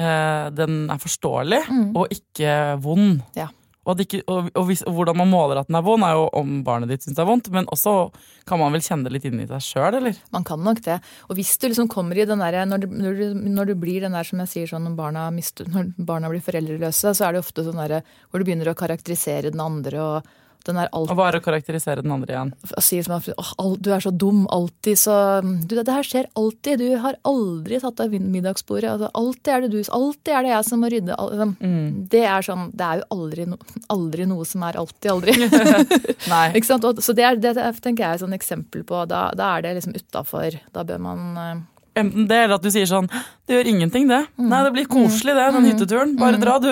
[0.00, 1.60] eh, den er forståelig
[1.94, 3.20] og ikke vond.
[3.36, 3.48] Ja.
[3.88, 6.26] Og, ikke, og, og, hvis, og hvordan man måler at den er vond, er jo
[6.36, 7.94] om barnet ditt syns det er vondt, men også
[8.48, 10.18] kan man vel kjenne det litt inni seg sjøl, eller?
[10.36, 10.98] Man kan nok det.
[11.30, 13.22] Og hvis du liksom kommer i den der, når, når,
[13.56, 17.14] når du blir den der som jeg sier sånn barna, mister, når barna blir foreldreløse,
[17.16, 20.30] så er det ofte sånn der hvor du begynner å karakterisere den andre og
[20.66, 22.52] den er alt Og bare å karakterisere den andre igjen.
[22.84, 26.82] Si som at «Åh, du er så dum, alltid så du, Det her skjer alltid,
[26.82, 28.90] du har aldri tatt deg middagsbordet.
[28.94, 31.16] Altså, alltid er det du, alltid er det jeg som må rydde.
[31.16, 31.56] liksom.
[31.60, 31.88] Mm.
[32.12, 33.60] Det er sånn, det er jo aldri, no,
[33.96, 35.36] aldri noe som er alltid, aldri.
[36.60, 36.86] Ikke sant?
[36.86, 39.04] Og, så det, er, det tenker jeg er et sånn eksempel på.
[39.10, 40.60] Da, da er det liksom utafor.
[40.74, 41.54] Da bør man eh,
[42.00, 44.20] Enten det, eller at du sier sånn Det gjør ingenting, det.
[44.38, 46.14] Nei, det blir koselig, det, den hytteturen.
[46.20, 46.70] Bare dra, du.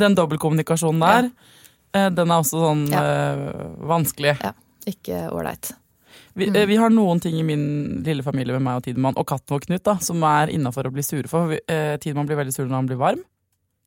[0.00, 1.56] Den dobbeltkommunikasjonen der, eh,
[1.92, 3.02] den er også sånn Ja.
[3.02, 4.36] øh, vanskelig.
[4.42, 4.52] Ja,
[4.86, 5.72] ikke ålreit.
[6.38, 6.60] Vi, mm.
[6.70, 9.64] vi har noen ting i min lille familie med meg og Tidemann og katten vår
[9.66, 11.52] Knut da, som er innafor å bli sure for.
[11.66, 13.24] Eh, Tidemann blir veldig sur når han blir varm.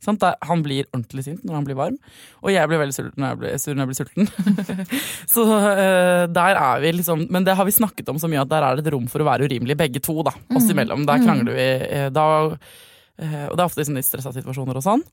[0.03, 1.95] Han blir ordentlig sint når han blir varm.
[2.43, 4.87] Og jeg blir veldig sur når jeg blir, sur når jeg blir sulten.
[5.33, 8.51] så eh, der er vi liksom Men det har vi snakket om så mye at
[8.51, 10.17] der er det et rom for å være urimelig, begge to.
[10.27, 11.05] da, Oss imellom.
[11.07, 11.69] Der krangler vi.
[11.87, 12.25] eh, Da,
[13.15, 15.05] eh, og det er ofte liksom i stressa situasjoner og sånn.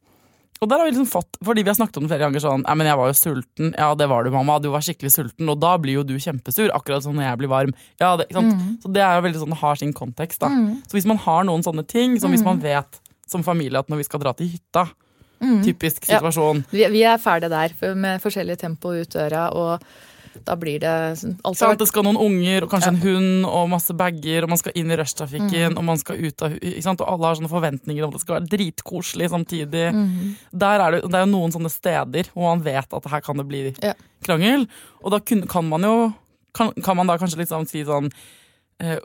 [0.60, 2.64] Og der har vi liksom fått, fordi vi har snakket om det flere ganger sånn
[2.68, 3.70] Ja, men jeg var jo sulten.
[3.78, 4.58] Ja, det var du, mamma.
[4.60, 5.48] Du var skikkelig sulten.
[5.48, 7.72] Og da blir jo du kjempesur, akkurat sånn når jeg blir varm.
[8.02, 8.52] Ja, det, sant?
[8.82, 10.50] Så det er jo veldig sånn, har sin kontekst, da.
[10.90, 14.02] Så hvis man har noen sånne ting, som hvis man vet som familie at når
[14.02, 14.88] vi skal dra til hytta
[15.40, 16.18] Typisk Ja.
[16.18, 16.66] situasjon.
[16.68, 19.80] Vi, vi er ferdige der med forskjellig tempo ut døra, og
[20.46, 21.78] da blir det sånn- alt har Sant?
[21.78, 24.90] Det skal noen unger og kanskje en hund og masse bager, og man skal inn
[24.90, 27.00] i rushtrafikken, og man skal ut av ikke sant?
[27.00, 29.86] Og alle har sånne forventninger om at det skal være dritkoselig samtidig.
[30.52, 33.36] Der er det, det er jo noen sånne steder hvor man vet at her kan
[33.36, 33.94] det bli Ja.
[34.22, 34.68] krangel.
[35.04, 36.14] Og da kun, kan man jo
[36.54, 38.10] kan, kan man da kanskje liksom si sånn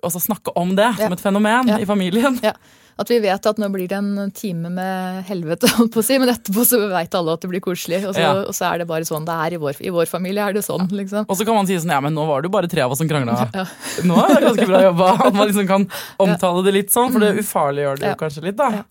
[0.02, 1.06] også snakke om det Ja.
[1.06, 1.78] som et fenomen Ja.
[1.78, 2.40] i familien.
[2.44, 2.54] Ja.
[2.98, 6.30] At vi vet at nå blir det en time med helvete, på å si, men
[6.32, 8.06] etterpå så veit alle at det blir koselig.
[8.08, 8.32] Og så, Ja.
[8.48, 10.40] og så er det bare sånn det er i vår, i vår familie.
[10.48, 11.26] er det sånn, liksom.
[11.28, 12.92] Og så kan man si sånn ja, men nå var det jo bare tre av
[12.92, 13.36] oss som krangla.
[13.54, 13.66] Ja.
[14.08, 15.10] Nå er det ganske bra jobba.
[15.28, 15.90] At man liksom kan
[16.24, 18.22] omtale det litt sånn, for det ufarliggjør det jo Mm.
[18.24, 18.70] Kanskje litt, da.
[18.72, 18.84] Ja.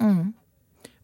[0.00, 0.34] Mm.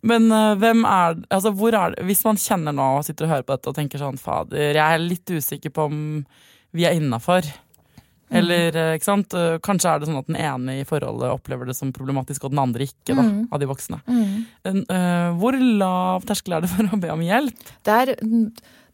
[0.04, 3.30] Men eh, hvem er Altså, hvor er det Hvis man kjenner nå og sitter og
[3.32, 6.26] hører på dette og tenker sånn fader, jeg er litt usikker på om
[6.74, 7.44] vi er innafor.
[8.32, 8.36] Mm.
[8.40, 9.34] Eller, eh, ikke sant.
[9.36, 12.54] Eh, Kanskje er det sånn at den ene i forholdet opplever det som problematisk, og
[12.54, 13.48] den andre ikke, da, Mm.
[13.52, 13.98] av de voksne.
[14.64, 17.52] En, eh, hvor lav terskel er det for å be om hjelp?
[17.84, 18.16] Det er,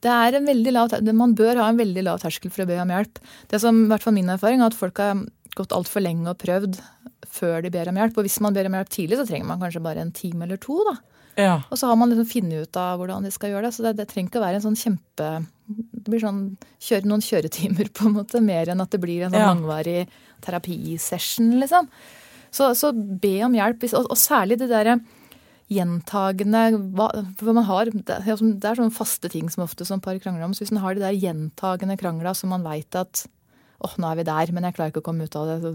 [0.02, 2.78] det er en veldig lav, Man bør ha en veldig lav terskel for å be
[2.82, 3.18] om hjelp.
[3.48, 5.24] Det som, i hvert fall min erfaring, er at folk har
[5.56, 6.80] gått altfor lenge og prøvd
[7.28, 8.16] før de ber om hjelp.
[8.18, 10.56] Og hvis man ber om hjelp tidlig, så trenger man kanskje bare en time eller
[10.56, 10.82] to.
[10.84, 10.96] da.
[11.38, 11.62] Ja.
[11.70, 13.74] Og så har man liksom funnet ut av hvordan de skal gjøre det.
[13.74, 16.42] Så det, det trenger ikke å være en sånn kjempe Det blir sånn
[16.80, 19.52] kjøre, noen kjøretimer, på en måte, mer enn at det blir en sånn Ja.
[19.52, 20.08] langvarig
[20.44, 21.88] terapisession, liksom.
[22.54, 23.84] Så, så be om hjelp.
[23.92, 24.98] Og, og særlig det derre
[25.68, 26.62] gjentagende
[26.96, 30.54] hva, for man har, det, er sånne faste ting som ofte som par krangler om.
[30.56, 33.26] Så hvis man har de der gjentagende krangla som man veit at
[33.84, 35.74] åh, nå er vi der, men jeg klarer ikke å komme ut av det, så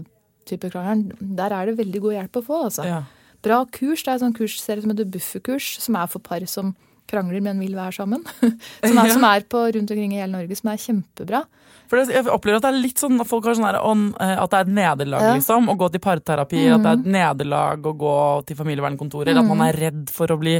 [0.50, 2.64] type krangelen, der er det veldig god hjelp å få.
[2.68, 2.88] altså.
[2.88, 3.04] ja.
[3.44, 4.02] Bra kurs.
[4.02, 6.72] Det er en sånn kursserie som heter Bufferkurs, som er for par som
[7.10, 8.24] krangler, men vil være sammen.
[8.84, 11.42] Som er, som er på rundt omkring i hele Norge, som er kjempebra.
[11.90, 14.36] For det, jeg opplever at det er litt sånn at folk har sånn her, eh,
[14.40, 15.34] at det er et nederlag Ja.
[15.36, 16.62] liksom, å gå til parterapi.
[16.72, 18.14] At det er et nederlag å gå
[18.48, 19.36] til familievernkontorer.
[19.36, 20.56] At man er redd for å bli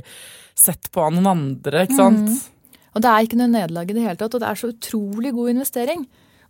[0.54, 1.86] sett på av noen andre.
[1.86, 2.50] ikke sant?
[2.94, 5.32] Og det er ikke noe nederlag i det hele tatt, og det er så utrolig
[5.34, 6.04] god investering.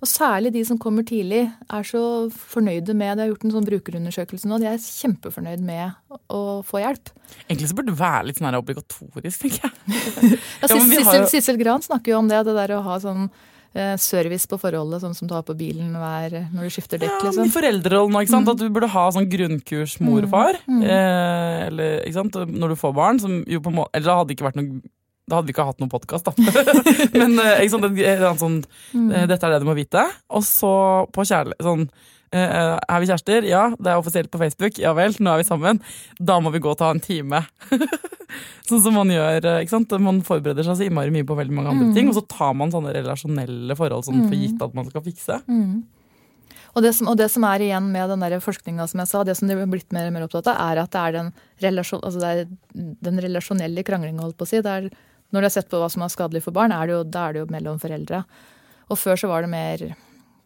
[0.05, 3.25] Og særlig de som kommer tidlig, er så fornøyde med det.
[3.25, 7.09] Jeg har gjort en sånn brukerundersøkelse nå, de er kjempefornøyd med å, få hjelp.
[7.47, 9.73] Egentlig så burde det være litt sånn her obligatorisk, tenker jeg.
[10.61, 13.31] Ja, Ja, har Sissel, Sissel Gran snakker jo om det, det der å ha sånn
[13.73, 17.15] eh, service på forholdet, sånn som du har på bilen hver, når du skifter dekk.
[17.15, 17.49] Ja, liksom.
[17.49, 18.51] I foreldrerollen, ikke sant?
[18.53, 20.61] At du burde ha sånn grunnkurs mor og far.
[20.69, 20.83] Mm.
[20.85, 22.37] Eh, eller, ikke sant?
[22.53, 23.23] Når du får barn.
[23.25, 24.85] Som jo på må eller da hadde det ikke vært noe
[25.29, 26.33] da hadde vi ikke hatt noen podkast, da.
[27.19, 27.39] Men
[27.71, 28.59] sånn,
[28.95, 29.11] Mm.
[29.13, 30.03] eh, dette er det du må vite.
[30.31, 30.73] Og så
[31.15, 31.87] på kjærlighet sånn
[32.35, 33.47] eh, Er vi kjærester?
[33.49, 33.71] Ja.
[33.79, 34.79] Det er offisielt på Facebook.
[34.83, 35.81] Ja vel, nå er vi sammen.
[36.21, 37.41] Da må vi gå og ta en time.
[38.69, 39.41] sånn som man gjør.
[39.63, 39.93] ikke sant?
[40.03, 41.95] Man forbereder seg så innmari mye på veldig mange andre Mm.
[41.95, 45.41] ting, og så tar man sånne relasjonelle forhold sånn for gitt at man skal fikse.
[46.75, 49.37] Og det, som, og det som er igjen med den forskninga, som jeg sa, det
[49.39, 51.29] som de har blitt mer og mer opptatt av, er at det er den,
[51.63, 52.49] relasjon, altså det er
[53.07, 54.59] den relasjonelle kranglinga, holdt på å si.
[54.65, 54.89] Det er,
[55.35, 57.27] når du har sett på hva som er skadelig for barn, er det jo, da
[57.29, 58.23] er det jo mellom foreldre.
[58.93, 59.83] Og før så var det mer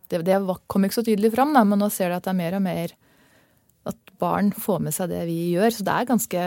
[0.08, 0.38] Det, det
[0.72, 2.62] kom ikke så tydelig fram, da, men nå ser du at det er mer og
[2.64, 2.94] mer
[3.88, 5.68] at barn får med seg det vi gjør.
[5.74, 6.44] Så det er ganske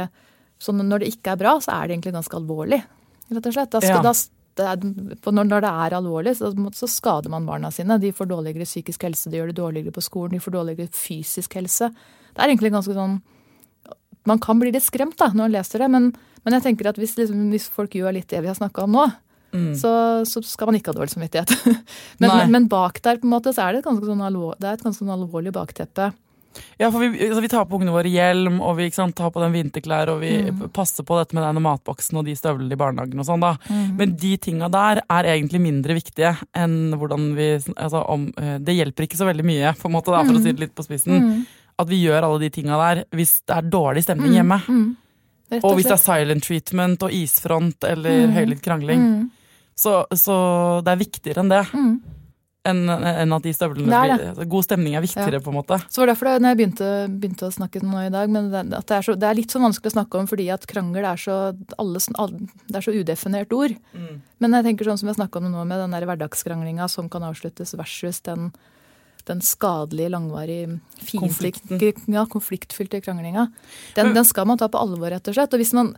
[0.61, 2.81] Så når det ikke er bra, så er det egentlig ganske alvorlig,
[3.31, 3.71] rett og slett.
[3.73, 4.01] Da skal, Ja.
[4.01, 4.13] da,
[4.57, 7.97] det når, når det er alvorlig, så, så skader man barna sine.
[8.01, 11.53] De får dårligere psykisk helse, de gjør det dårligere på skolen, de får dårligere fysisk
[11.57, 11.89] helse.
[12.33, 13.21] Det er egentlig ganske sånn
[14.29, 16.11] Man kan bli litt skremt da, når man leser det, men,
[16.45, 18.91] men jeg tenker at hvis, liksom, hvis folk gjør litt det vi har snakka om
[18.97, 19.11] nå,
[19.75, 21.51] så, så skal man ikke ha dårlig samvittighet.
[22.19, 24.55] men, men, men bak der på en måte, så er det et ganske sånn, alvor,
[24.59, 26.13] det er et ganske sånn alvorlig bakteppe.
[26.79, 29.39] Ja, for vi, altså, vi tar på ungene våre hjelm, og vi sant, tar på
[29.43, 30.65] den vinterklær, og vi Mm.
[30.75, 33.53] passer på dette med denne matboksen og de støvlene i barnehagen og sånn, da.
[33.69, 33.93] Mm.
[33.99, 38.75] Men de tinga der er egentlig mindre viktige enn hvordan vi altså, om, eh, Det
[38.75, 40.39] hjelper ikke så veldig mye, på en måte, da, for Mm.
[40.39, 41.45] å si det litt på spissen,
[41.79, 44.07] at vi gjør alle de tinga der hvis det er dårlig Mm.
[44.07, 44.95] stemning hjemme.
[45.51, 49.05] Rett Og hvis det er silent treatment og isfront eller høylytt krangling.
[49.75, 50.35] Så, så
[50.85, 51.61] det er viktigere enn det.
[52.69, 54.15] Enn en at de støvlene Det det.
[54.19, 55.79] blir altså, God stemning er viktigere, på en måte.
[55.89, 56.89] Så var det derfor det, når jeg begynte,
[57.23, 59.55] begynte å snakke nå i dag, men det, at det, er så, det er litt
[59.55, 61.37] sånn vanskelig å snakke om fordi at krangel er så,
[61.81, 62.03] alle,
[62.69, 63.73] det er så udefinert ord.
[64.37, 67.09] Men jeg tenker sånn som jeg snakka om det nå med den der hverdagskranglinga som
[67.09, 68.51] kan avsluttes, versus den,
[69.29, 73.47] den skadelige, langvarige, fiendtlige, ja, konfliktfylte kranglinga.
[73.97, 75.53] Den, den skal man ta på alvor, rett og slett.
[75.53, 75.93] Og hvis man,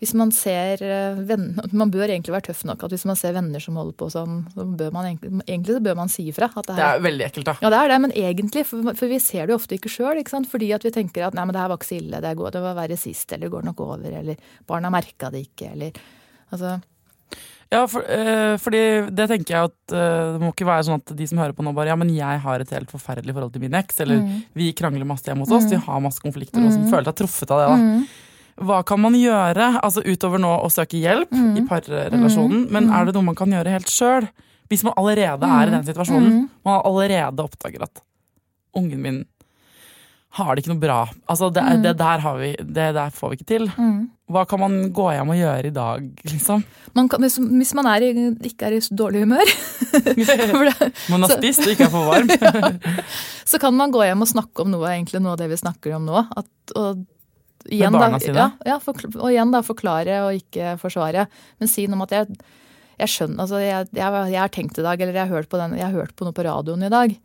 [0.00, 2.86] hvis man ser eh, venner Man bør egentlig være tøff nok.
[2.86, 5.82] at Hvis man ser venner som holder på sånn, så bør man egentlig, egentlig så
[5.84, 6.48] bør man si ifra.
[6.56, 7.56] Det Det er veldig ekkelt, da.
[7.60, 10.22] ja, det er det, men egentlig, for, for vi ser det jo ofte ikke sjøl.
[10.50, 12.54] Fordi at vi tenker at nei, men det her var ikke så ille, det, går,
[12.56, 16.00] det var verre sist, eller det går nok over, eller barna merka det ikke, eller
[16.50, 16.78] altså,
[17.70, 18.80] Ja, for, eh, fordi
[19.14, 21.62] det tenker jeg at eh, det må ikke være sånn at de som hører på
[21.62, 24.24] nå bare Ja, men jeg har et helt forferdelig forhold til min eks, eller
[24.58, 27.54] vi krangler masse hjemme hos oss, de har masse konflikter, og som føler seg truffet
[27.54, 28.02] av det, da.
[28.66, 33.14] Hva kan man gjøre, altså utover nå å søke hjelp i parrelasjonen, men er det
[33.16, 34.26] noe man kan gjøre helt sjøl?
[34.68, 38.02] Hvis man allerede er i den situasjonen, man allerede oppdager at
[38.76, 39.22] ungen min
[40.38, 40.96] har det ikke noe bra.
[41.26, 41.82] Altså, det, Mm.
[41.82, 43.64] det, der har vi, det der får vi ikke til.
[44.30, 46.62] Hva kan man gå hjem og gjøre i dag, liksom?
[46.94, 48.10] Man kan, hvis, hvis man er i,
[48.46, 49.50] ikke er i så dårlig humør,
[51.10, 52.30] Man har spist og ikke er for varm.
[53.50, 55.96] så kan man gå hjem og snakke om noe, egentlig noe av det vi snakker
[55.98, 56.22] om nå.
[56.38, 57.02] At, og,
[57.66, 58.38] igjen, barna da, sine?
[58.38, 61.26] Ja, ja, for, og igjen da forklare og ikke forsvare.
[61.58, 62.38] Men si noe om at jeg,
[63.02, 65.58] jeg skjønner altså jeg, jeg, jeg har tenkt i dag, eller jeg har, hørt på
[65.58, 67.18] den, jeg har hørt på noe på radioen i dag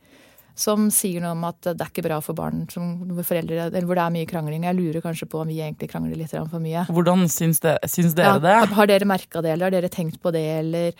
[0.55, 3.85] som sier noe om at det er ikke bra for barn som, hvor, foreldre, eller
[3.89, 4.63] hvor det er mye krangling.
[4.63, 6.85] Jeg lurer kanskje på om vi egentlig krangler litt for mye.
[6.87, 8.73] Hvordan syns, det, syns dere Ja, det?
[8.73, 10.93] har- dere merka det, eller har dere tenkt på det, eller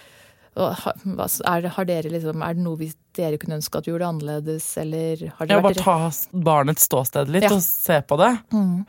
[0.56, 4.68] er, har dere liksom, er det noe vi, dere kunne ønske at vi gjorde annerledes,
[4.78, 6.12] eller har Ja, vært bare ta
[6.51, 7.53] barnets ståsted litt Ja.
[7.56, 8.32] og se på det.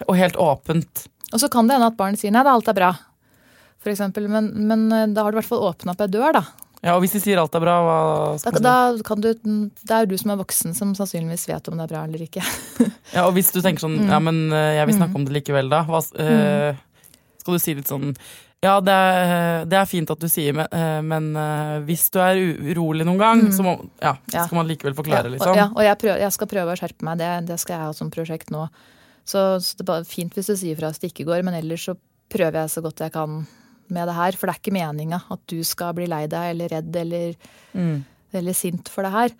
[0.09, 1.07] Og helt åpent.
[1.33, 2.93] Og så kan det hende at barnet sier nei, det er alt er bra,
[3.83, 6.33] for eksempel, men, men eh, da har du i hvert fall åpna opp ei dør,
[6.41, 6.45] da.
[6.87, 7.97] Ja, Og hvis de sier alt er bra, hva
[8.39, 11.68] skal da, da kan du, det er jo du som er voksen som sannsynligvis vet
[11.72, 12.45] om det er bra eller ikke.
[13.16, 14.11] Ja, og hvis du tenker sånn Mm.
[14.12, 15.82] Ja, men eh, jeg vil snakke om det likevel, da.
[15.89, 16.78] Hva, eh,
[17.43, 18.12] skal du si litt sånn
[18.64, 21.26] Ja, det er, det er fint at du sier, men, eh, men
[21.87, 22.39] hvis du er
[22.72, 24.32] urolig noen gang, så, må, ja, Mm.
[24.34, 24.47] Ja.
[24.49, 25.55] skal man likevel Ja, forklare, og, liksom.
[25.59, 27.93] ja, og jeg, prøver, jeg skal prøve å skjerpe meg, det, det skal jeg ha
[27.99, 28.64] som prosjekt nå.
[29.26, 31.55] Så, så det er bare fint hvis du sier fra hvis det ikke går, men
[31.59, 31.97] ellers så
[32.32, 33.41] prøver jeg så godt jeg kan
[33.95, 34.37] med det her.
[34.39, 37.37] For det er ikke meninga at du skal bli lei deg eller redd eller,
[37.76, 38.05] Mm.
[38.32, 39.30] eller sint for det her.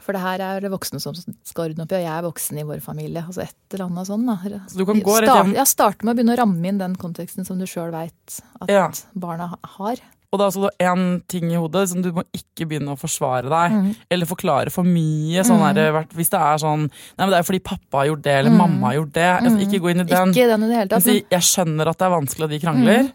[0.00, 2.60] For det her er det voksne som skal ordne opp i, og jeg er voksen
[2.60, 3.22] i vår familie.
[3.22, 4.62] Altså et eller annet sånn, da.
[4.66, 6.96] Så du kan gå rett hjem Ja, starte med å begynne å ramme inn den
[6.96, 8.90] konteksten som du sjøl veit at Ja.
[9.14, 10.00] barna har.
[10.30, 11.88] Og da skal du ha én ting i hodet.
[11.90, 13.72] Som du må ikke begynne å forsvare deg.
[13.74, 13.96] Mm.
[14.14, 15.42] Eller forklare for mye.
[15.46, 15.74] Sånn mm.
[15.74, 18.54] der, hvis det er sånn Nei, men det er fordi pappa har gjort det, eller
[18.54, 19.30] mamma har gjort det.
[19.40, 20.30] Altså, ikke gå inn i den.
[20.30, 20.36] Mm.
[20.36, 22.60] Ikke den i det hele Men si jeg skjønner at det er vanskelig at de
[22.62, 23.10] krangler.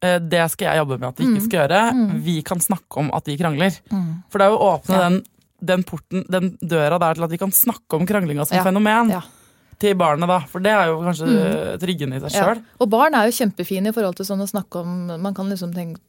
[0.00, 0.08] Mm.
[0.08, 2.22] Eh, Det skal jeg jobbe med at de ikke skal gjøre.
[2.24, 3.72] Vi kan snakke om at de krangler.
[3.90, 4.22] Mm.
[4.30, 5.08] For det er jo å åpne Ja.
[5.08, 5.22] den,
[5.64, 8.64] den porten, den døra der til at vi kan snakke om kranglinga som Ja.
[8.64, 9.10] fenomen.
[9.10, 9.22] Ja.
[9.78, 10.40] Til barnet, da.
[10.50, 12.54] For det er jo kanskje tryggende i seg Ja.
[12.82, 15.72] Og barn er jo kjempefine i forhold til sånn å snakke om Man kan liksom
[15.72, 16.00] tenke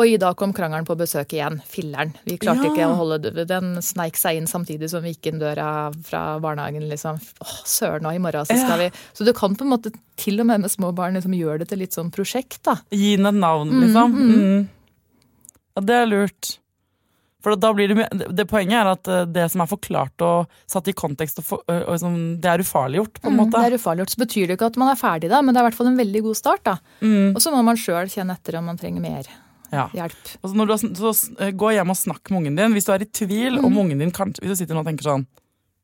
[0.00, 1.58] Oi, da kom krangelen på besøk igjen.
[1.68, 2.14] Filler'n.
[2.24, 2.70] Vi klarte Ja.
[2.70, 6.88] ikke å holde Den sneik seg inn samtidig som vi gikk inn døra fra barnehagen,
[6.88, 7.20] liksom.
[7.44, 8.88] Åh, søren, og i morgen så skal Ja.
[8.88, 11.58] vi Så du kan på en måte, til og med med små barn, liksom gjøre
[11.58, 12.76] det til litt sånn prosjekt, da.
[12.90, 14.14] Gi den et navn, liksom.
[14.16, 14.68] Mm.
[15.76, 16.56] Ja, det er lurt.
[17.42, 20.88] For da blir det, det Poenget er at eh, det som er forklart og satt
[20.88, 23.60] i kontekst, og, for, og liksom, det er ufarliggjort, på en Mm, måte.
[23.62, 24.10] Det er ufarliggjort.
[24.12, 25.88] Så betyr det ikke at man er ferdig da, men det er i hvert fall
[25.92, 26.76] en veldig god start, da.
[27.00, 27.30] Mm.
[27.34, 29.30] Og så må man sjøl kjenne etter om man trenger mer
[29.72, 29.88] Ja.
[29.94, 30.32] hjelp.
[30.42, 30.80] Og så når du har,
[31.12, 32.72] så eh, Gå hjem og snakk med ungen din.
[32.74, 33.64] Hvis du er i tvil Mm.
[33.64, 35.26] om ungen din kanskje, Hvis du sitter nå og tenker sånn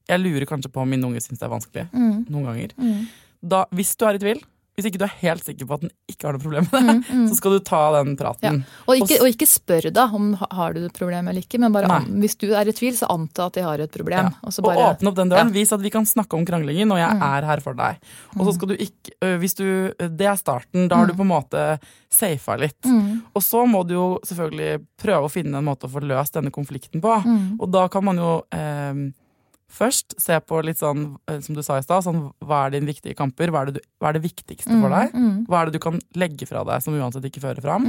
[0.09, 1.87] Jeg lurer kanskje på om min unge syns det er vanskelig.
[1.93, 2.27] Mm.
[2.31, 3.09] Noen ganger.
[3.43, 4.43] Da, hvis du er i tvil,
[4.77, 6.97] hvis ikke du er helt sikker på at den ikke har noe problem med det,
[7.31, 8.59] så skal du ta den praten.
[8.61, 8.81] Ja.
[8.87, 11.72] Og ikke, Og ikke spør da om ha- har du et problem eller ikke, men
[11.72, 14.29] bare an, hvis du er i tvil, så anta at de har et problem.
[14.29, 14.35] Ja.
[14.45, 15.49] Og så Og åpne opp den døren.
[15.53, 15.57] Ja.
[15.57, 17.99] Vis at vi kan snakke om kranglingen, og jeg er her for deg.
[18.37, 19.64] Og så skal du ikke Hvis du
[19.97, 20.89] Det er starten.
[20.93, 21.66] Da har du på en måte
[22.12, 22.85] safa litt.
[23.35, 26.53] Og så må du jo selvfølgelig prøve å finne en måte å få løst denne
[26.55, 27.16] konflikten på.
[27.61, 29.07] Og da kan man jo eh,
[29.73, 32.89] først se på litt sånn, eh, som du sa i stad, sånn hva er dine
[32.89, 33.51] viktige kamper?
[33.51, 35.17] Hva er, det du, hva er det viktigste for deg?
[35.51, 37.87] Hva er det du kan legge fra deg som uansett ikke fører fram?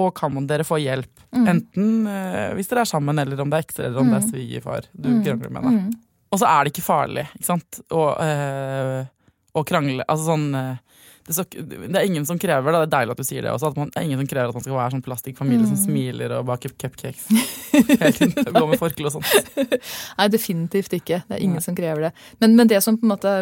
[0.00, 1.12] Og kan dere få hjelp?
[1.36, 4.28] Enten eh, hvis dere er sammen, eller om det er ekser, eller om det er
[4.30, 5.62] svigerfar du krangler med.
[5.68, 5.70] Da.
[6.32, 7.82] Og så er det ikke farlig, ikke sant?
[7.92, 10.04] Å, eh, krangle.
[10.08, 10.76] Altså sånn eh,
[11.26, 13.52] det, så, det er ingen som krever det, det er deilig at du sier det
[13.52, 15.78] også, at man, det er ingen som krever at man skal være sånn plastikkfamilie som
[15.78, 17.28] smiler og baker cupcakes.
[18.48, 19.60] Gå med forkle og sånt.
[20.18, 21.20] Nei, definitivt ikke.
[21.28, 22.12] Det er ingen som krever det.
[22.42, 23.36] Men, men det som på en måte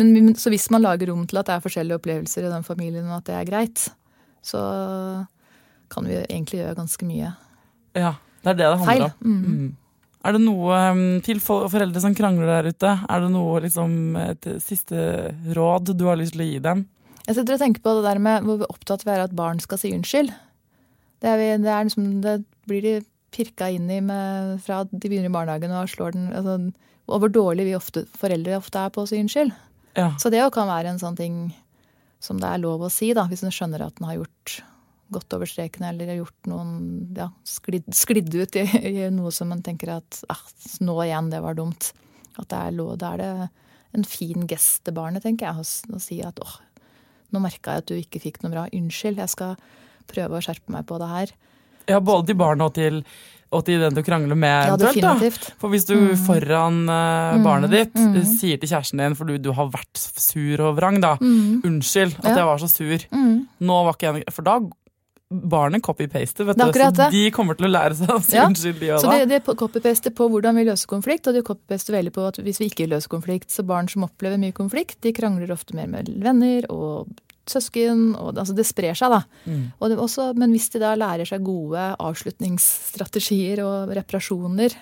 [0.00, 3.10] men, Så hvis man lager rom til at det er forskjellige opplevelser i den familien,
[3.10, 3.84] og at det er greit,
[4.42, 4.62] så
[5.92, 7.34] kan vi egentlig gjøre ganske mye
[7.92, 9.04] Ja, det er det det handler feil.
[9.04, 9.36] om.
[9.36, 9.60] Mm.
[9.60, 9.70] Mm.
[10.22, 12.90] Er det noe um, til foreldre som krangler der ute?
[13.10, 14.96] Er det noe liksom et siste
[15.52, 16.84] råd du har lyst til å gi dem?
[17.26, 19.62] Jeg sitter og tenker på det der med hvor opptatt vi er av at barn
[19.62, 20.32] skal si unnskyld.
[21.22, 22.94] Det, er vi, det, er liksom, det blir de
[23.32, 26.58] pirka inn i med, fra de begynner i barnehagen og slår den altså,
[27.06, 29.54] Og hvor dårlig vi ofte, foreldre ofte er på å si unnskyld.
[29.98, 30.12] Ja.
[30.18, 31.38] Så det kan være en sånn ting
[32.22, 34.60] som det er lov å si, da, hvis en skjønner at en har gjort
[35.12, 36.70] gått over streken eller gjort noen
[37.16, 40.40] ja, sklidd, sklidd ut i, i noe som en tenker at ah,
[40.80, 41.90] nå igjen, det var dumt.
[42.40, 43.32] At det er lov, da er det
[43.98, 46.54] en fin gest til barnet, tenker jeg, å, å si at åh,
[47.32, 48.66] nå merka jeg at du ikke fikk noe bra.
[48.72, 49.56] Unnskyld, jeg skal
[50.12, 51.36] prøve å skjerpe meg på det her.
[51.88, 53.00] ja, både til barna og til,
[53.52, 54.52] og til den du krangler med.
[54.68, 55.14] Ja, eventuelt, da.
[55.14, 55.48] definitivt.
[55.50, 55.56] Mm.
[55.60, 58.20] For hvis du foran uh, barnet ditt mm.
[58.38, 61.60] sier til kjæresten din, for du, du har vært sur og vrang, da Mm.
[61.68, 62.36] Unnskyld at Ja.
[62.42, 63.08] jeg var så sur.
[63.60, 64.58] Nå var ikke jeg For da,
[65.32, 66.80] barnet copy-paster, vet er du.
[66.98, 69.40] Så de kommer til å lære seg å si Ja, unnskyld, de Så òg, det,
[69.42, 69.52] da.
[69.52, 72.70] det copy-paster på hvordan vi løser konflikt, og de copy-paster veldig på at hvis vi
[72.72, 73.50] ikke løser konflikt.
[73.52, 77.10] Så barn som opplever mye konflikt, de krangler ofte mer med venner og
[77.48, 78.12] søsken.
[78.16, 79.22] og altså Det sprer seg, da.
[79.46, 79.64] Mm.
[79.78, 84.76] Og det også, men hvis de da lærer seg gode avslutningsstrategier og reparasjoner,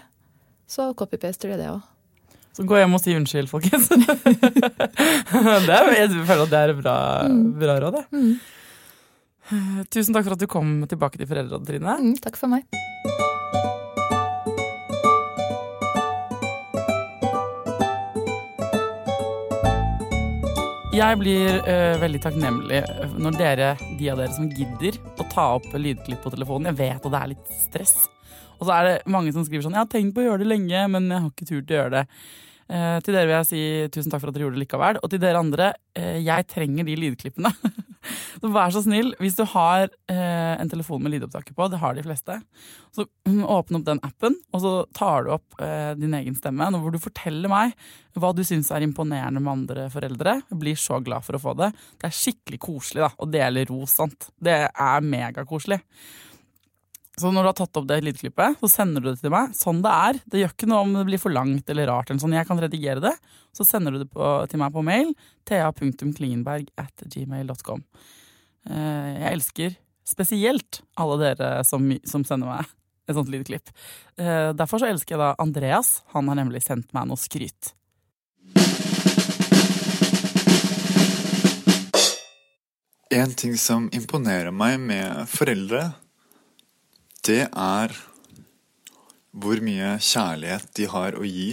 [0.71, 1.81] så copy-paster de det òg.
[2.51, 3.89] Så gå hjem og si unnskyld, folkens.
[5.67, 6.97] det er, jeg føler at det er et bra,
[7.63, 8.07] bra råd, det.
[8.11, 8.33] Mm.
[9.91, 11.97] Tusen takk for at du kom tilbake til Foreldrerådet, Trine.
[12.01, 12.69] Mm, takk for meg.
[20.91, 22.81] Jeg blir uh, veldig takknemlig
[23.23, 26.73] når dere, de av dere som gidder å ta opp lydklipp på telefonen.
[26.73, 27.95] Jeg vet at det er litt stress.
[28.59, 30.51] Og så er det mange som skriver sånn Jeg har tenkt på å gjøre det
[30.51, 32.03] lenge, men jeg har ikke turt å gjøre det.
[32.71, 34.99] Eh, til dere vil jeg si tusen takk for at dere gjorde det likevel.
[35.03, 37.51] Og til dere andre, eh, jeg trenger de lydklippene.
[38.41, 41.99] så vær så snill, hvis du har eh, en telefon med lydopptaker på, det har
[41.99, 42.39] de fleste,
[42.95, 43.07] så
[43.59, 45.59] åpne opp den appen, og så tar du opp
[45.99, 47.75] din egen stemme, hvor du forteller meg
[48.19, 50.41] hva du syns er imponerende med andre foreldre.
[50.51, 51.73] Jeg blir så glad for å få det.
[51.99, 54.31] Det er skikkelig koselig da, å dele ros, sant.
[54.39, 55.79] Det er megakoselig.
[57.21, 59.53] Så når du har tatt opp det lydklippet, så sender du det til meg.
[59.57, 60.21] Sånn det er.
[60.33, 62.09] Det gjør ikke noe om det blir for langt eller rart.
[62.11, 62.37] eller sånn.
[62.39, 63.13] Jeg kan redigere det.
[63.57, 65.13] Så sender du det på, til meg på mail.
[65.45, 67.05] thea.klingenberg at.
[68.67, 69.77] Eh, Jeg elsker
[70.11, 72.71] spesielt alle dere som, som sender meg
[73.11, 73.69] et sånt lydklipp.
[74.19, 76.01] Eh, Derfor så elsker jeg da Andreas.
[76.15, 77.75] Han har nemlig sendt meg noe skryt.
[83.11, 85.89] En ting som imponerer meg med foreldre,
[87.27, 87.95] det er
[89.31, 91.53] hvor mye kjærlighet de har å gi.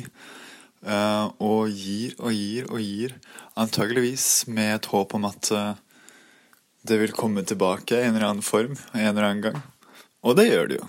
[0.87, 3.15] Eh, og gir og gir og gir.
[3.59, 5.73] Antageligvis med et håp om at eh,
[6.87, 9.59] det vil komme tilbake i en eller annen form en eller annen gang.
[10.23, 10.87] Og det gjør det jo,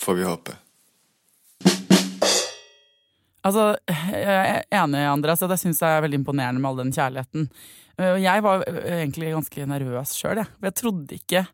[0.00, 0.56] får vi håpe.
[3.46, 5.42] Altså, jeg er enig, Andreas.
[5.46, 7.44] og det syns jeg er veldig imponerende med all den kjærligheten.
[7.98, 10.50] Eh, Jeg var egentlig ganske nervøs sjøl, jeg.
[10.58, 11.44] For jeg trodde ikke,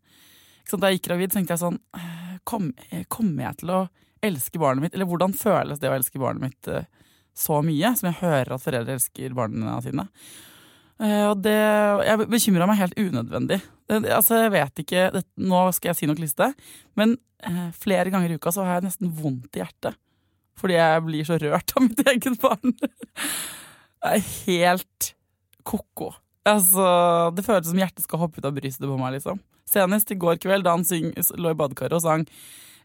[0.63, 1.81] ikke Da jeg gikk gravid, tenkte jeg sånn
[2.49, 3.81] kom, eh, Kommer jeg til å
[4.23, 4.95] elske barnet mitt?
[4.97, 6.85] Eller hvordan føles det å elske barnet mitt eh,
[7.35, 10.07] så mye som jeg hører at foreldre elsker barna sine?
[11.03, 11.57] Eh, Og det,
[12.07, 13.61] Jeg bekymra meg helt unødvendig.
[13.93, 16.53] Altså, jeg vet ikke, det, Nå skal jeg si noe kliste,
[16.97, 19.99] men eh, flere ganger i uka så har jeg nesten vondt i hjertet.
[20.61, 22.77] Fordi jeg blir så rørt av mitt eget barn.
[24.03, 25.13] Det er helt
[25.63, 26.09] ko-ko.
[26.43, 26.83] Altså,
[27.37, 29.39] det føles som hjertet skal hoppe ut av brystet på meg, liksom.
[29.73, 32.27] Senest i går kveld da han syng, lå i badekaret og sang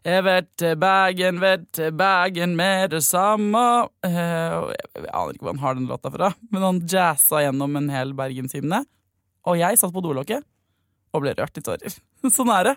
[0.06, 3.64] Jeg vet Bergen, vet Bergen med det samme
[4.06, 7.90] eh, jeg aner ikke hvor han har den låta fra, men han jazza gjennom en
[7.92, 8.84] hel bergenshymne.
[9.48, 10.46] Og jeg satt på dolokket
[11.14, 11.98] og ble rørt i tårer.
[12.36, 12.76] sånn er det.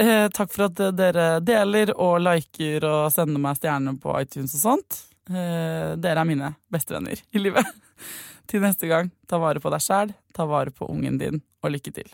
[0.00, 4.64] Eh, takk for at dere deler og liker og sender meg stjerner på iTunes og
[4.64, 5.02] sånt.
[5.30, 7.66] Eh, dere er mine bestevenner i livet.
[8.50, 11.94] Til neste gang, ta vare på deg sjæl, ta vare på ungen din, og lykke
[11.94, 12.10] til.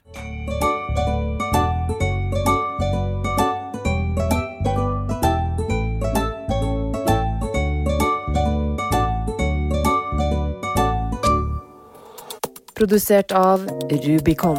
[12.78, 14.58] Produsert av Rubicon.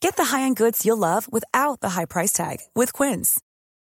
[0.00, 3.40] Get the high-end goods you'll love without the high price tag with Quince.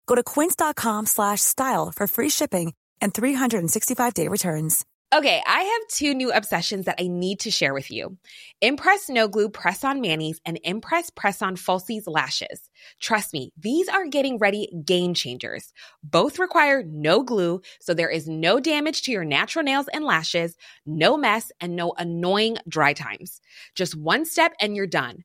[0.06, 4.84] Go to quince.com slash style for free shipping and 365-day returns.
[5.14, 8.18] Okay, I have two new obsessions that I need to share with you.
[8.60, 12.68] Impress No Glue Press On Manis and Impress Press On Falsies Lashes.
[13.00, 15.72] Trust me, these are getting ready game changers.
[16.02, 20.56] Both require no glue, so there is no damage to your natural nails and lashes,
[20.84, 23.40] no mess, and no annoying dry times.
[23.74, 25.24] Just one step and you're done.